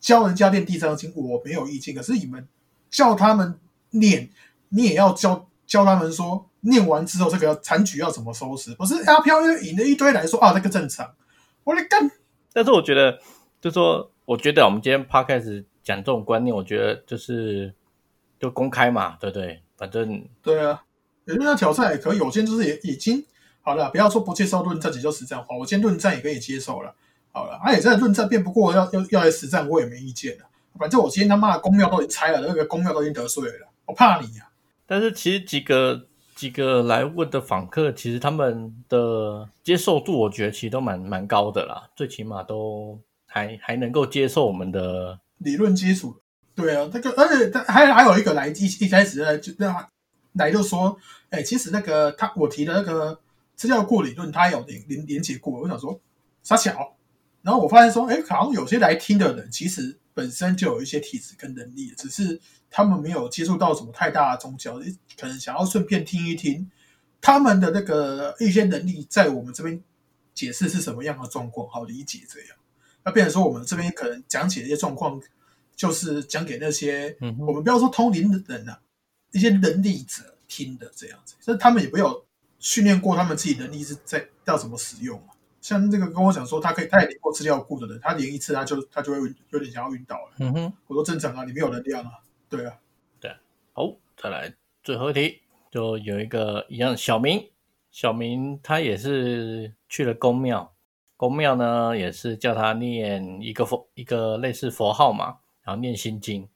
[0.00, 2.48] 教人家念地藏经，我没有意见，可是你们
[2.90, 3.58] 叫他们
[3.90, 4.30] 念，
[4.70, 11.14] 你也要教教他们说，念完之后这个残局要怎么收拾，不是阿飘又引了一堆来说啊，这个正常，
[11.64, 12.10] 我来干，
[12.52, 13.18] 但是我觉得，
[13.60, 17.74] 就说我觉得我们今天 podcast 讲这种观念，我觉得就是
[18.38, 19.62] 就公开嘛，对不对？
[19.76, 20.82] 反正对啊，
[21.26, 23.24] 有人要挑战也可以，我今天就是也已经
[23.60, 26.94] 好了，不要说不接受论战，只就实战化，我今天论战也可以接受了。
[27.32, 30.44] 好了，而且真的论战辩不过，要要要来实战，我也没意见了。
[30.78, 34.48] 反正我今天他妈的公庙都已经拆了，那个公庙都已经得罪了，我怕你呀、
[34.86, 45.18] 但是其实几个几个来问的访客，其实他们的接受度，我觉得其实都蛮蛮高的啦，最起码都还还能够接受我们的。
[45.38, 46.16] 理论基础。
[46.54, 49.88] 对啊，那个而且他还还有一个来一一开始来就那
[50.32, 50.96] 来就说，
[51.30, 53.18] 哎、其实那个他我提的那个
[53.54, 55.98] 资料库理论，他有连连连接过，我想说
[56.42, 56.94] 傻小，
[57.42, 64.78] 然后我发现说，哎、好像有些来听的人其实本身就有一些体质跟能力，只是他们没有接触到什么太大的宗教，
[65.18, 66.70] 可能想要顺便听一听
[67.20, 69.82] 他们的那个一些能力，在我们这边
[70.34, 72.50] 解释是什么样的状况，好理解这样。
[73.02, 75.20] 那变成说我们这边可能讲解一些状况，
[75.74, 78.78] 就是讲给那些、嗯我们不要说通灵的人啊，
[79.32, 82.26] 一些能力者听的这样子，所以他们也没有
[82.58, 85.28] 训练过他们自己能力是在要怎么使用嘛。
[85.60, 89.18] 像这个跟我讲说，他可以，他也连过资料库的人，他连一次他就他就会
[89.50, 90.32] 有点想要晕倒了。
[90.38, 92.12] 嗯哼，我说正常啊，你没有能量啊，
[92.48, 92.78] 对啊，
[93.72, 97.48] 好，再来最后一题，就有一个一样，小明
[97.90, 100.74] 小明他也是去了公庙，
[101.16, 106.48] 公庙呢也是叫他念一个佛一个类似佛号嘛，然后念心经，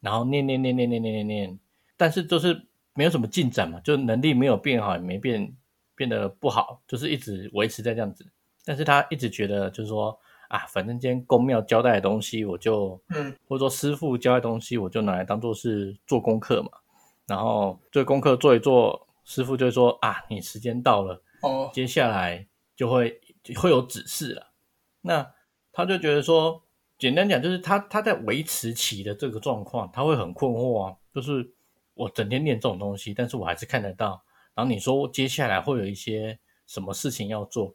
[0.00, 1.58] 然后念念念念念念念念，
[1.96, 5.52] 但是就是没有什么进展嘛，就能力没有变好，也没变
[5.94, 8.26] 变得不好，就是一直维持在这样子。
[8.64, 10.18] 但是他一直觉得就是说
[10.48, 16.70] 啊，反正今天公庙交代的东西，我就嗯或者说师傅交代东西，我就拿来当做是做功课嘛。
[17.26, 22.44] 然后这功课做一做，师傅就会说啊，你时间到了，哦，接下来
[22.74, 23.20] 就会
[23.56, 24.50] 会有指示了。
[25.00, 25.32] 那
[25.72, 26.60] 他就觉得说，
[26.98, 30.96] 简单讲就是他他在维持期的这个状况，他会很困惑啊。
[31.14, 31.48] 就是
[31.94, 34.20] 我整天念这种东西，但是我还是看得到。
[34.54, 37.72] 然后你说接下来会有一些什么事情要做，嗯，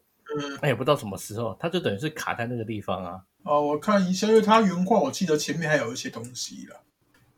[0.62, 3.20] 那也不知道什么时候，他就等于是卡在那个地方啊。
[3.42, 6.80] 哦，我看一下，因为他原话我记得前面还有一些东西了，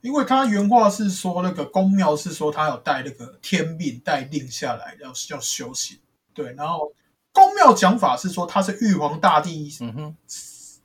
[0.01, 5.99] 因为他原话是说那个公庙是说他有带那个天命带令下来要要修行，
[6.33, 6.93] 对，然后
[7.33, 10.17] 公庙讲法是说他是玉皇大帝，嗯哼，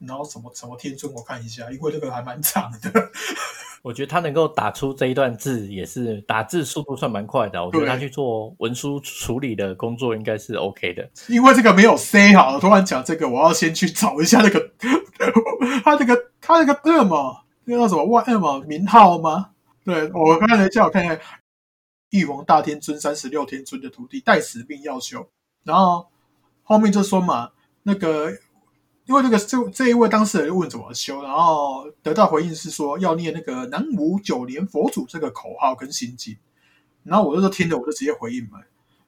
[0.06, 3.10] 然后什么什么天尊，我看一下，因为这个还蛮长的，
[3.84, 7.62] 我觉得他能够打出这一段字，也是打字速度算蛮快的。
[7.62, 11.06] 我觉得他去做文书处理的工作应该是 OK 的。
[11.28, 14.70] 因为这个没有 say 好，突然讲这个，我要先去找一下那个
[15.84, 19.50] 他那个他那个那个嘛，那个叫什么万那么名号吗？
[19.84, 21.20] 对我刚才叫我看一下，
[22.08, 25.28] 玉皇大天尊三十六天尊的徒弟带使命要修，
[25.62, 26.06] 然后
[26.62, 27.50] 后面就说嘛，
[27.82, 28.32] 那个
[29.06, 36.36] 因为那个这这一位当事人问怎么修，然后得到回应是说要念那个南无九莲佛祖这个口号跟心经，
[37.02, 38.60] 然后我就说听了我就直接回应嘛，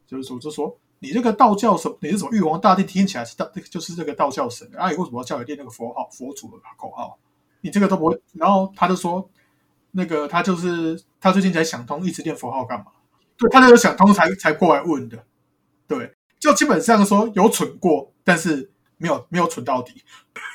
[0.07, 7.19] 就是说就说你这个道教神，你是什么玉皇大帝听起来是道，就是这个道教神，啊，你为什么要叫你念那个佛号佛祖的口号？
[7.63, 9.29] 你这个都不会，然后他就说
[9.93, 12.87] 那个他就是他最近才想通，一直念佛号干嘛？
[13.39, 15.25] 对，他就是想通才才过来问的，
[15.89, 20.03] 对，就基本上说有蠢过，但是没有没有蠢到底。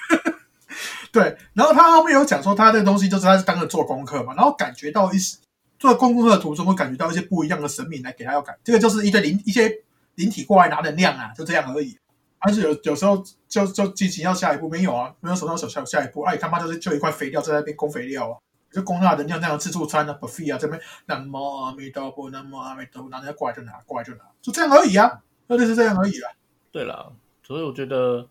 [1.12, 5.38] 对，然后他后面有讲说，他这个东西就是他是当着做功课嘛，然后感觉到一些
[5.78, 9.84] 做功课的途中会感觉到一些不一样的神明来给他要感，这个就是一堆灵一些
[10.16, 11.98] 灵体过来拿能量啊，就这样而已。
[12.40, 18.38] 但是有有时候就就进行到下一步没有啊，没有手到手下下一步，哎他妈就是就一块肥料在那边供肥料啊，
[18.72, 26.32] 就供那能量那样自助餐啊，buffet 啊这边南无阿弥陀佛，南无阿弥陀佛，拿人家过来就拿，过来就拿，就这样而已啊，那就是这样而已啊。
[26.72, 27.14] 对了，
[27.52, 28.26] 所以我觉得，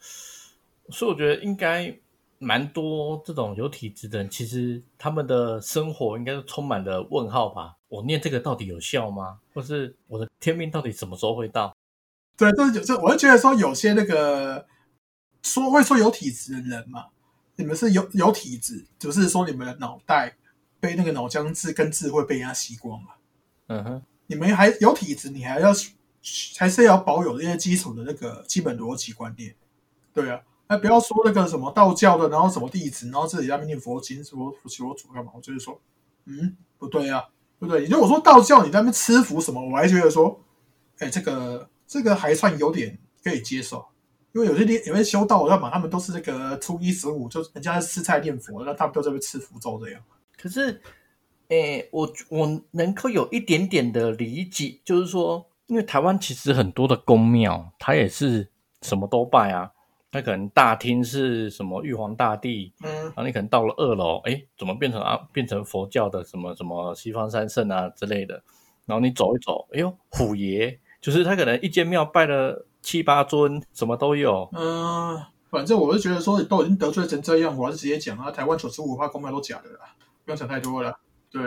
[0.88, 1.94] 所以我觉得应该
[2.38, 7.76] 蛮多这种有体质的人，其实他们的生活应该是充满了问号吧。
[7.88, 9.38] 我念这个到底有效吗？
[9.52, 11.76] 或是我的天命到底什么时候会到？
[12.38, 14.66] 对，就是有这，我就觉得说有些那个
[15.42, 17.08] 说会说有体质的人嘛，
[17.56, 20.34] 你们是有有体质，就是说你们的脑袋
[20.80, 23.08] 被那个脑浆智跟智慧被人家吸光了。
[23.66, 25.70] 嗯哼，你们还有体质，你还要
[26.58, 29.54] 还是要保有这些基础的那个基本逻辑观念。
[30.12, 35.32] 对啊，那不要说那个什么道教的，然后什么弟子，然后自己在那边念佛经，什么佛祖干嘛？
[35.34, 35.80] 我就是说，
[36.26, 37.24] 嗯，不对啊，
[37.58, 37.84] 对不对？
[37.84, 40.40] 你如果说道教你在那边吃福什么，我还觉得说，
[40.98, 43.86] 哎，这个这个还算有点可以接受。
[44.32, 50.00] 因为有些地有些修道的嘛，他们都是那个初一十五，就人家是吃菜念佛，那他们都在那边吃符咒这样。
[50.40, 50.80] 可是，
[51.48, 58.50] 诶，我我能够有一点点的理解，就是说，因为台湾其实很多的宫庙，它也是
[58.82, 59.70] 什么都拜啊。
[60.12, 68.42] 那可能大厅是什么玉皇大帝，嗯然后你可能到了二楼，哎，怎么变成啊变成佛教的什么什么西方三圣啊之类的？
[68.86, 74.50] 然后你走一走，哎呦，虎爷，就是他可能一间庙拜了七八尊，什么都有。
[74.52, 75.16] 嗯，
[75.48, 80.92] 反正我是觉得说，你都已经得罪成这样，我还是直接讲啊，台湾九十五趴公庙都假的啦，不用想太多了。
[81.30, 81.40] 对，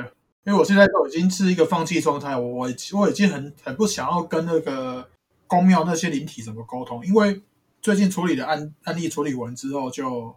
[0.46, 5.08] 因为我现在都已经是一个放弃状态，我我已经很很不想要跟那个
[5.48, 7.42] 公庙那些灵体怎么沟通，因为
[7.82, 10.36] 最近处理的案案例处理完之后就。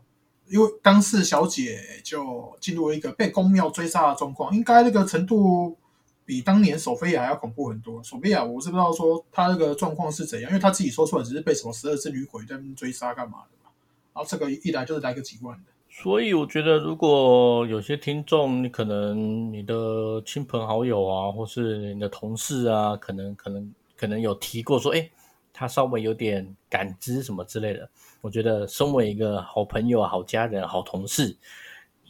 [0.49, 5.77] 因为当事小姐就进入一个被公庙追杀的状况，应该那个程度
[6.25, 8.01] 比当年索菲亚要恐怖很多。
[8.05, 13.73] 索菲亚我是不知道说她那个状况是怎样，因为她自己说出来只是被什么十二只女鬼在追杀干嘛的嘛。
[14.15, 25.11] 然后这个一来就是来个几万的，所以我觉得，如果有些听众，你可能你的亲朋好友啊，或是你的同事啊，可能可能可能有提过说，哎，
[25.55, 27.89] 他稍微有点感知什么之类的。
[28.21, 31.35] 我觉得，身为一个好朋友、好家人、好同事，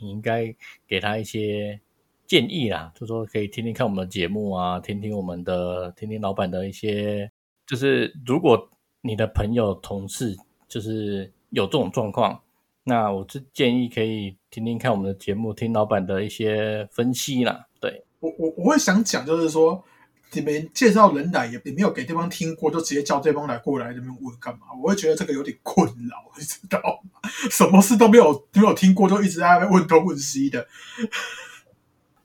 [0.01, 0.53] 你应该
[0.89, 1.79] 给他一些
[2.27, 7.31] 建议啦，就说可以听听看我们的节目啊，听听我们的，听听老板的一些，
[7.65, 8.69] 就是如果
[9.01, 12.43] 你的朋友、同事就是有这种状况。
[12.89, 17.67] 那我是建议可以听听看我们的节目，听老板的一些分析啦。
[17.81, 19.83] 对，我我我会想讲，就是说，
[20.31, 24.67] 你们介绍人来也也没有给对方听过，就直接叫对方来过来这边问干嘛？
[24.81, 26.79] 我会觉得这个有点困扰，你知道
[27.13, 27.29] 吗？
[27.51, 30.65] 什么事都没有没有听过，就一直在那边问东问西的。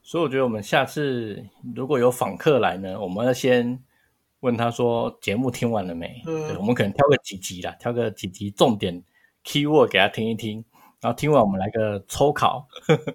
[0.04, 1.44] 所以我觉得我们下次
[1.76, 3.82] 如果有访客来呢，我们要先
[4.42, 6.22] 问他说节目听完了没？
[6.28, 9.02] 嗯对，我们可能挑个几集啦，挑个几集重点
[9.46, 10.64] keyword 给他听一听，
[11.00, 12.68] 然后听完我们来个抽考，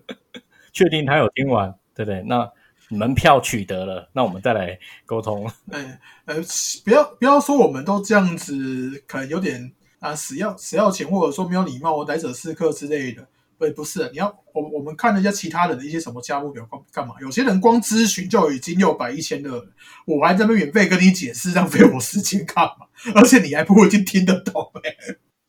[0.72, 2.22] 确定他有听完，对不对？
[2.22, 2.50] 那
[2.88, 5.50] 门票取得了，那我们再来沟通。
[5.72, 6.36] 哎呃，
[6.84, 13.26] 不要不要说我们都这样子，可能有点啊死要死要钱，或者说没有礼貌，来者是客之类的。
[13.58, 17.14] 不不是，你要我我们看人家其他人的一些什么价目表干干嘛？
[17.22, 19.66] 有些人光咨询就已经六百一千二了，
[20.04, 22.86] 我还在那边免费跟你解释，浪费我时间干嘛？
[23.16, 24.94] 而且你还不一定听得懂哎、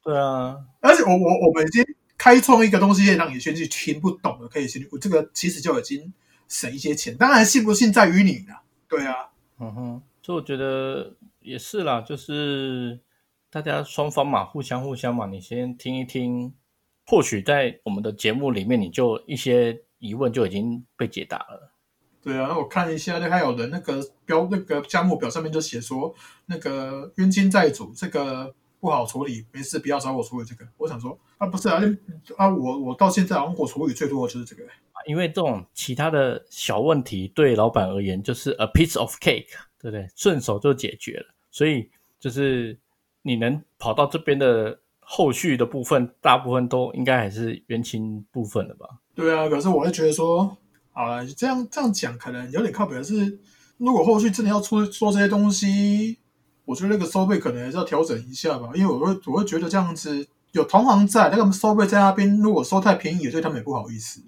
[0.07, 1.85] 对啊，而且我我我们已经
[2.17, 6.13] 开创一个东西，让你先去听不懂的，可以先去，这个其实就已经
[6.47, 7.13] 省一些钱。
[7.17, 8.63] 当然信不信在于你啦。
[8.87, 9.13] 对啊，
[9.59, 13.01] 嗯哼，所以我觉得也是啦，就是
[13.49, 16.53] 大家双方嘛，互相互相嘛，你先听一听，
[17.05, 21.73] 或许在我们的节目里面，你就一些疑问就已经被解答了。
[22.23, 28.55] 对啊，那我看一下，那还有人那个标那个价目表上面就写说，那个冤亲债主这个
[28.87, 30.65] 不好处理，没事不要找我处理这个。
[30.77, 34.63] 我想说啊，不是啊，那啊我我到现在好像我处理最多的就是这个。
[35.05, 40.07] 因为这种其他的小问题对老板而言就是 a piece of cake，对不对？
[40.15, 42.79] 顺手就解决了，所以就是
[43.23, 48.87] 你能跑到这边的后续的部分，大部分都应该还是冤亲部分了吧？
[49.13, 50.57] 对啊，可是我会觉得说，
[50.93, 53.37] 好了，这样这样讲可能有点靠北的是，
[53.75, 56.17] 如果后续真的要出做这些东西，
[56.67, 64.21] 我觉得那个收费可能还是要调整一下吧，因为我会我会觉得这样子有同行在，那个收费在那边，如果收太便宜，也对他们也不好意思。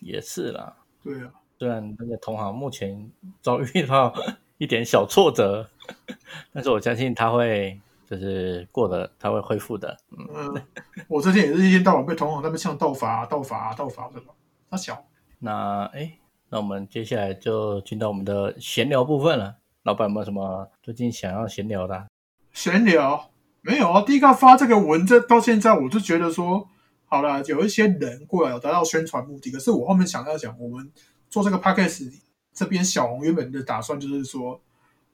[0.00, 0.74] 也是啦，
[1.04, 3.08] 对啊，虽然那个同行目前
[3.40, 4.12] 遭遇到
[4.58, 5.68] 一点小挫折，
[6.52, 7.80] 但是我相信他会
[8.10, 9.96] 就是过的，他会恢复的。
[10.10, 10.62] 嗯，嗯，
[11.06, 14.34] 我最近也是一天到晚被同行那边呛道法、道法、道法的嘛，
[14.68, 15.06] 他小。
[15.38, 16.18] 那哎，
[16.48, 19.56] 那我们接下来就进到我们的闲聊部分了。
[19.86, 22.06] 老板有没有什么最近想要闲聊的啊、
[22.52, 23.30] 闲聊？
[23.60, 26.68] 没有啊，第一个发这个文，这到现在我就觉得说，
[27.04, 30.90] 好了，有一些人过来有达到宣传目的，可是我后面想要讲，我们
[31.30, 32.12] 做这个 podcast
[32.52, 34.60] 这边小红原本的打算就是说，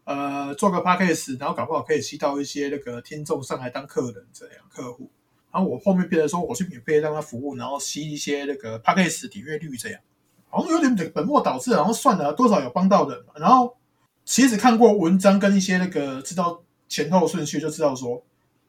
[0.04, 5.10] 呃，做个 podcast，然后搞不好可以吸到一些那个听众上来当客人这样客户，
[5.52, 10.00] 然后我后面变成说我去免费让他服务，然后吸一些那个 podcast 点阅率这样，
[10.48, 13.76] 好像有点本末倒置，然后算了，多少有帮到人，然后
[14.24, 18.22] 其实看过文章跟一些那个知道前后顺序就知道说。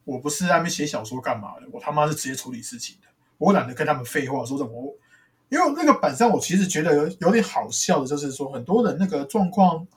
[0.06, 4.98] 我不是在那边写小说干嘛的，我他妈是直接处理事情的，我懒得跟他们废话，说什么。
[5.48, 9.88] 因为那个板上，我其实觉得有有点好笑的，就是说很多人那个状况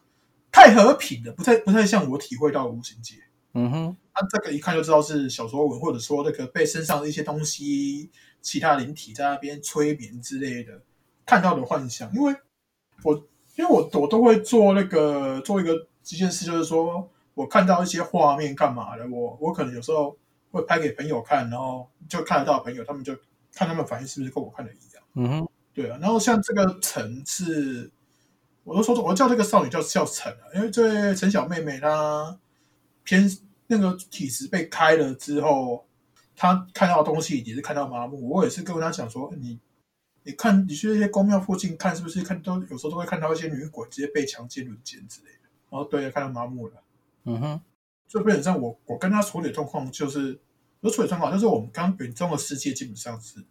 [0.53, 3.17] 太和平了，不太不太像我体会到的无形界。
[3.55, 8.09] 嗯哼，他、这个一看就知道是小说文，或者说那个被身上的一些东西、
[8.41, 10.81] 其他灵体在那边催眠之类的
[11.25, 12.09] 看到的幻想。
[12.15, 12.33] 因为
[13.03, 13.27] 我
[13.57, 15.75] 因为我我都会做那个做一个
[16.09, 20.17] 一件事，就是说我看到一些画面干嘛的，我我可能有时候
[20.51, 23.15] 会拍给朋友看，然后就看得到朋友，他们就
[23.53, 25.03] 看他们反应是不是跟我看的一样。
[25.15, 27.91] 嗯哼，对啊，然后像这个陈是，
[28.65, 32.39] 我都说我叫这个少女叫叫陈啊，因为这陈小妹妹她
[33.05, 33.27] 偏
[33.67, 35.87] 那个体质被开了之后，
[36.37, 38.29] 她看到的东西也是看到麻木。
[38.29, 39.59] 我也是跟她讲说，你
[40.27, 45.49] 你看你去那些宫庙附近看，是不是看都有时候都会看到一些女鬼直接被强奸轮奸之类的？
[45.70, 46.83] 然后对，看到麻木了。
[47.24, 47.61] 嗯哼，
[48.09, 50.39] 就基本上我我跟他处理的状况就是，
[50.81, 53.45] 有处理状况就是我们刚远中的世界基本上是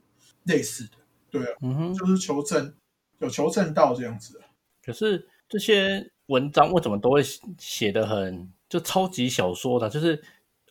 [0.44, 0.98] 类似的，
[1.32, 1.58] 对啊。
[1.62, 1.94] 嗯哼。
[1.94, 2.76] 就是求证，
[3.20, 4.42] 有求证到这样子。
[4.84, 9.90] 可是这些文章为什么都会写写的很就超级小说的？
[9.90, 10.22] 就是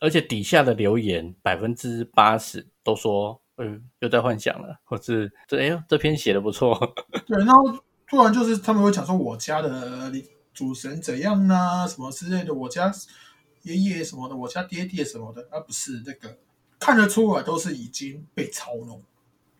[0.01, 6.77] 而且底下的留言百分之八十都说，嗯，又在幻想了，或是这哎呦这篇写的不错，
[7.25, 10.11] 对，然后突然就是他们会讲说我家的
[10.53, 12.91] 主神怎样啊，什么之类的，我家
[13.63, 16.37] 爷爷什么的，我家爹爹什么的，啊，不是那个
[16.79, 19.01] 看得出来都是已经被操弄，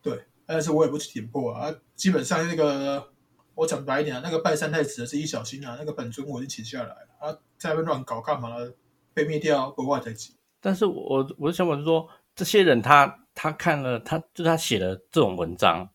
[0.02, 3.12] 对，但是我也不去点破啊，基本上那个
[3.56, 8.74] 我讲白一点啊，那个拜三太子的是一小心啊，那个本尊我已经请下来了，啊，在那边乱搞干嘛了？
[9.14, 10.36] 被灭掉，国外在急。
[10.60, 15.88] 但是我我的想法是说，这些人他他看了他就他写了这种文章，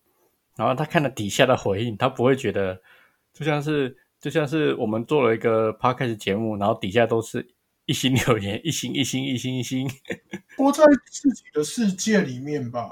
[0.55, 2.79] 然后他看了底下的回应，他不会觉得
[3.33, 7.45] 就像是就像是我们做了一个 podcast 节目，然后底下都是
[7.85, 9.89] 一星留言， 一星一星一星一星，
[10.55, 12.89] 活在自己的世界里面吧。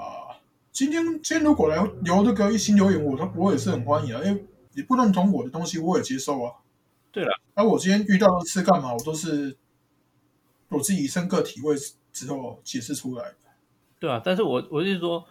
[0.72, 4.44] 今天今天如果来留这个一星留言，我我也是很欢迎啊，因为
[4.74, 6.54] 你不认同我的东西，我也接受啊。
[7.12, 9.56] 对了，而我今天遇到的事干嘛，我都是
[10.68, 11.74] 我自己深刻体会
[12.12, 13.34] 之后解释出来的。
[14.00, 15.24] 对啊，但是我我是说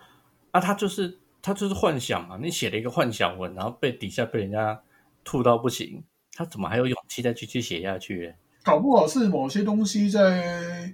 [0.52, 4.82] 啊，他就是他就是幻想嘛，你写了一个幻想文，然后被底下被人家
[5.24, 6.04] 吐到不行，
[6.34, 8.34] 他怎么还有勇气再继续写下去？
[8.64, 10.94] 搞不好是某些东西在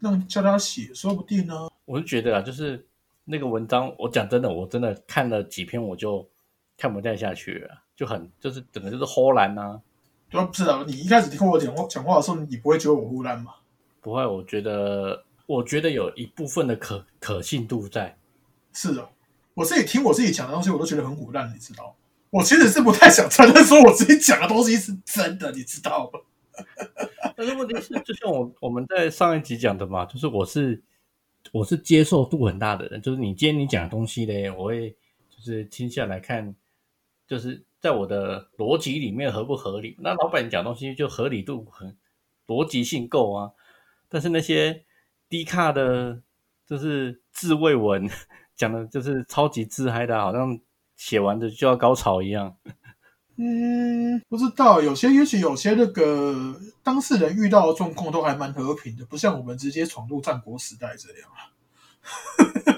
[0.00, 1.68] 让叫他写，说不定呢。
[1.86, 2.86] 我是觉得啊，就是
[3.24, 6.28] 那个文章，我讲真的，我真的看了几篇，我就
[6.76, 9.80] 看不太下去了，就很就是整个就是齁烂呐。
[10.28, 13.54] 对，不是啊，你一开始听我讲话讲话的时候，你不会觉得我胡乱吗？
[14.00, 18.16] 不会，我觉得我觉得有一部分的可可信度在。
[18.72, 19.08] 是的，
[19.54, 21.94] 我自己听我自己讲的东西，我都觉得很胡乱，你知道？
[22.30, 26.20] 我其实是不太想承认说我自己讲的东西是真的，你知道吗？
[27.36, 30.82] 但是问题是，就像我我们在上一集讲的嘛，就是我是
[31.52, 34.90] 我是接受度很大的人，就是你今天你讲的东西呢，我会
[35.30, 36.54] 就是听下来看，
[37.28, 39.96] 就是在我的逻辑里面合不合理？
[40.00, 41.96] 那老板讲东西就合理度很
[42.46, 43.52] 逻辑性够啊，
[44.08, 44.84] 但是那些
[45.34, 46.22] 低卡的，
[46.64, 48.08] 就是自慰文
[48.54, 50.56] 讲的，就是超级自嗨的，好像
[50.94, 52.54] 写完的就要高潮一样。
[53.34, 56.54] 嗯，不知道，有些也许有些那个
[56.84, 61.50] 当事人遇到的状况都还蛮和平的，不像我们直接闯入战国时代这样啊。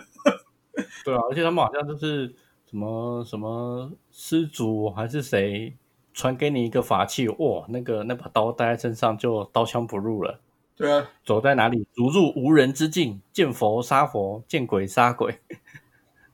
[1.04, 2.34] 对啊，而且他们好像就是
[2.64, 5.76] 什么什么施主还是谁
[6.14, 10.40] 传给你一个法器，哇，那个那把刀带在身上就刀枪不入了。
[10.76, 15.40] 对啊，走在哪里如入无人之境，见佛杀佛，见鬼杀鬼。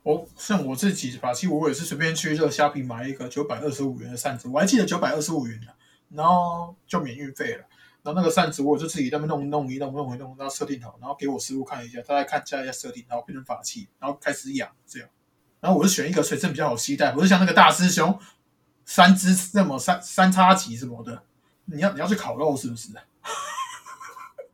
[0.03, 5.69] 我像我自己法器，我也是随便去热虾皮买一个九百二十五元的扇子，我还记得九百二十五元的，
[6.11, 7.65] 然后就免运费了。
[8.03, 15.09] 然后那个扇子，我就自己在那弄弄一弄弄一弄，然后设定好，然后给我师傅看一下，大概看加一下设定，然后变成法器，然后开始养这样。
[15.61, 18.19] 然后我就选一个随身比较好携带，不是像那个大师兄
[18.85, 21.23] 三只那么三三叉戟什么的，
[21.67, 22.89] 你要你要去烤肉是不是？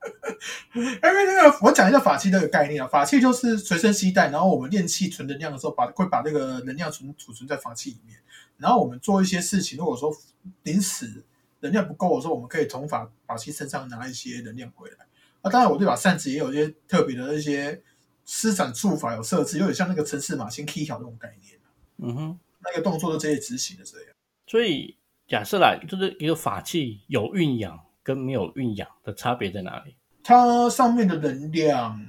[0.75, 8.19] 因为那个，我讲一下法器这个概念啊，法器就是随身携带，然后我们练气存能量的时候，把会把那个能量存储存在法器里面，
[8.57, 10.15] 然后我们做一些事情，如果说
[10.63, 11.25] 临时
[11.61, 15.07] 能量不够的时候，我们可以从法法器身上拿一些能量回来。
[15.43, 17.83] 啊，当然我这把扇子也有一些特别的一些
[18.25, 21.59] 施展术法有设置，有点像那个城市马先 key 好那种概念
[21.99, 24.09] 嗯哼，那个动作都直接执行的这样。
[24.47, 24.97] 所以
[25.27, 27.79] 假设啦就是一个法器有运养
[28.09, 29.95] 跟没有运养的差别在哪里？
[30.25, 32.01] 它上面的能量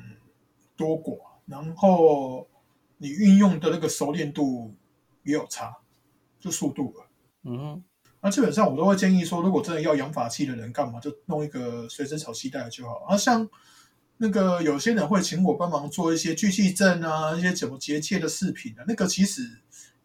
[0.78, 2.48] 多寡，然后
[2.98, 4.74] 你运用的那个熟练度
[5.24, 5.76] 也有差，
[6.40, 7.06] 就速度了。
[7.44, 7.84] 嗯，
[8.22, 13.04] 那基本上我都会建议说，如果真的要养法器的人，干嘛就弄一个随身小携带就好。
[13.10, 13.46] 啊，像
[14.16, 19.42] 那个有些人会请我帮忙做一些聚气阵啊，一些怎么结界的饰品啊，那个其实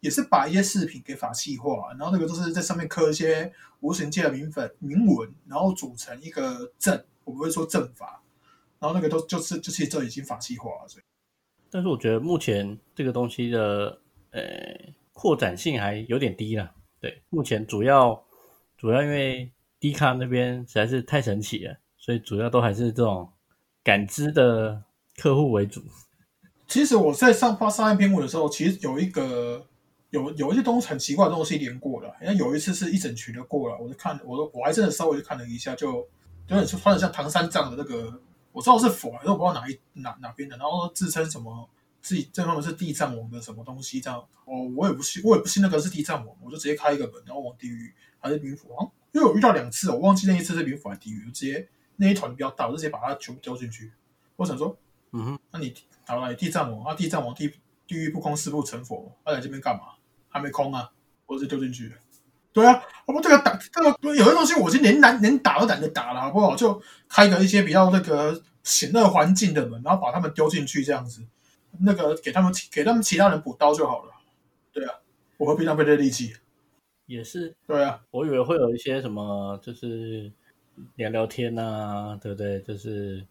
[0.05, 7.03] 也是把一些饰品给法器化，然后那个都是在上面刻一些无形界的铭粉铭文，然后组成一个阵。
[7.23, 8.21] 我不会说阵法，
[8.77, 11.03] 然后那个都就是就是这已经法器化了，所以。
[11.71, 13.99] 但是我觉得目前这个东西的
[14.29, 14.43] 呃
[15.11, 16.71] 扩展性还有点低了。
[17.01, 18.23] 对，目前主要
[18.77, 23.27] 主要因为低卡那边实在是太神奇了，所以主要都还是这种
[23.83, 24.83] 感知的
[25.17, 25.81] 客户为主。
[26.67, 29.65] 其实我在上发上一篇文的时候，其实有一个
[30.15, 36.07] 有有一些东西很奇怪的东西连过了，因为有一次是一整群的过了，我就看，我我还真的稍微看了一下就。
[36.47, 40.55] 有点穿的像唐三藏的那个，我知道是佛，但我不知道哪一哪哪边的。
[40.57, 41.67] 然后自称什么
[42.03, 44.19] 自己这方面是地藏王的什么东西这样。
[44.45, 48.85] 哦，我也不信，我也不信那个是地藏王，我就直接开一个门，然后往地狱还是冥府啊？
[49.11, 53.91] 因为我遇到两次，我忘记那一次是冥府还是地狱，我直接那一团比较大，我就直接把它全部丢进去。
[54.35, 54.77] 我想说，
[55.13, 55.73] 嗯哼，那你
[56.05, 57.51] 好了，地藏王啊，地藏王地
[57.87, 59.95] 地狱不空，誓不成佛，他来这边干嘛？
[60.35, 60.91] 还没空啊，
[61.27, 61.89] 我直接丢进去。
[62.51, 66.53] 对啊，我们这个打这个有些东西，我已经连难连打都懒得打了，好不好？
[66.57, 71.25] 就开个一些比较那个险恶环境的门，然后把他们丢进去，这样子，
[71.79, 74.11] 那个给他们给他们其他人补刀就好了。
[74.73, 74.93] 对啊，
[75.37, 76.35] 我何必浪费这力气？
[77.05, 80.29] 也是，对啊，我以为会有一些什么，就是
[80.95, 82.59] 聊聊天呐，对不对？
[82.59, 83.25] 就是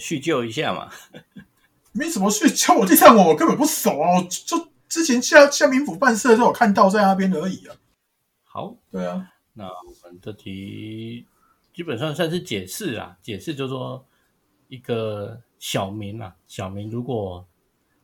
[0.00, 0.90] 叙旧一下嘛。
[1.92, 7.76] 没什么叙旧，我地上我根本不熟啊，就之前下下民府办事的时候看到在那边而已啊。
[8.42, 11.26] 好，对啊，那我们这题
[11.74, 14.02] 基本上算是解释啊，解释就是说
[14.68, 17.46] 一个小明啊，小明如果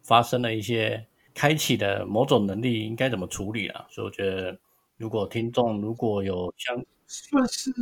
[0.03, 3.87] 发生了一些开启的某种能力，应该怎么处理啊？
[3.89, 4.59] 所以我觉得，
[4.99, 6.77] 如果听众如果有像
[7.07, 7.73] 算是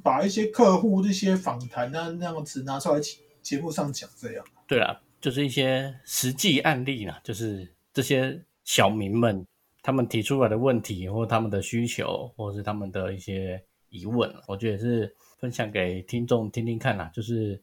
[0.00, 3.00] 把一些客户这些访谈啊那样子拿出来
[3.42, 9.44] 节目上讲，这样对啊，就是一些实际案例啊，就是 这些小民们。
[9.80, 14.30] 他们提出来的问题，或他们的需求，或者是他们的一些疑问。
[14.46, 17.58] 我觉得也是分享给听众听听看啦，就是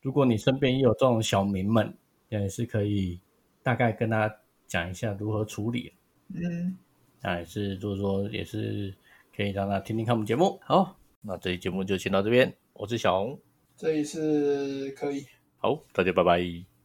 [0.00, 1.92] 如果你身边也有这种小民们，
[2.30, 3.20] 也是可以
[3.62, 4.34] 大概跟他
[4.66, 5.92] 讲一下如何处理。
[6.32, 6.74] 嗯，
[7.20, 8.94] 那也是就是说也是
[9.36, 10.58] 可以让他听听看我们节目。
[10.64, 13.38] 好，那这期节目就先到这边，我是小红，
[13.76, 15.26] 这一次可以。
[15.58, 16.77] 好，大家拜拜。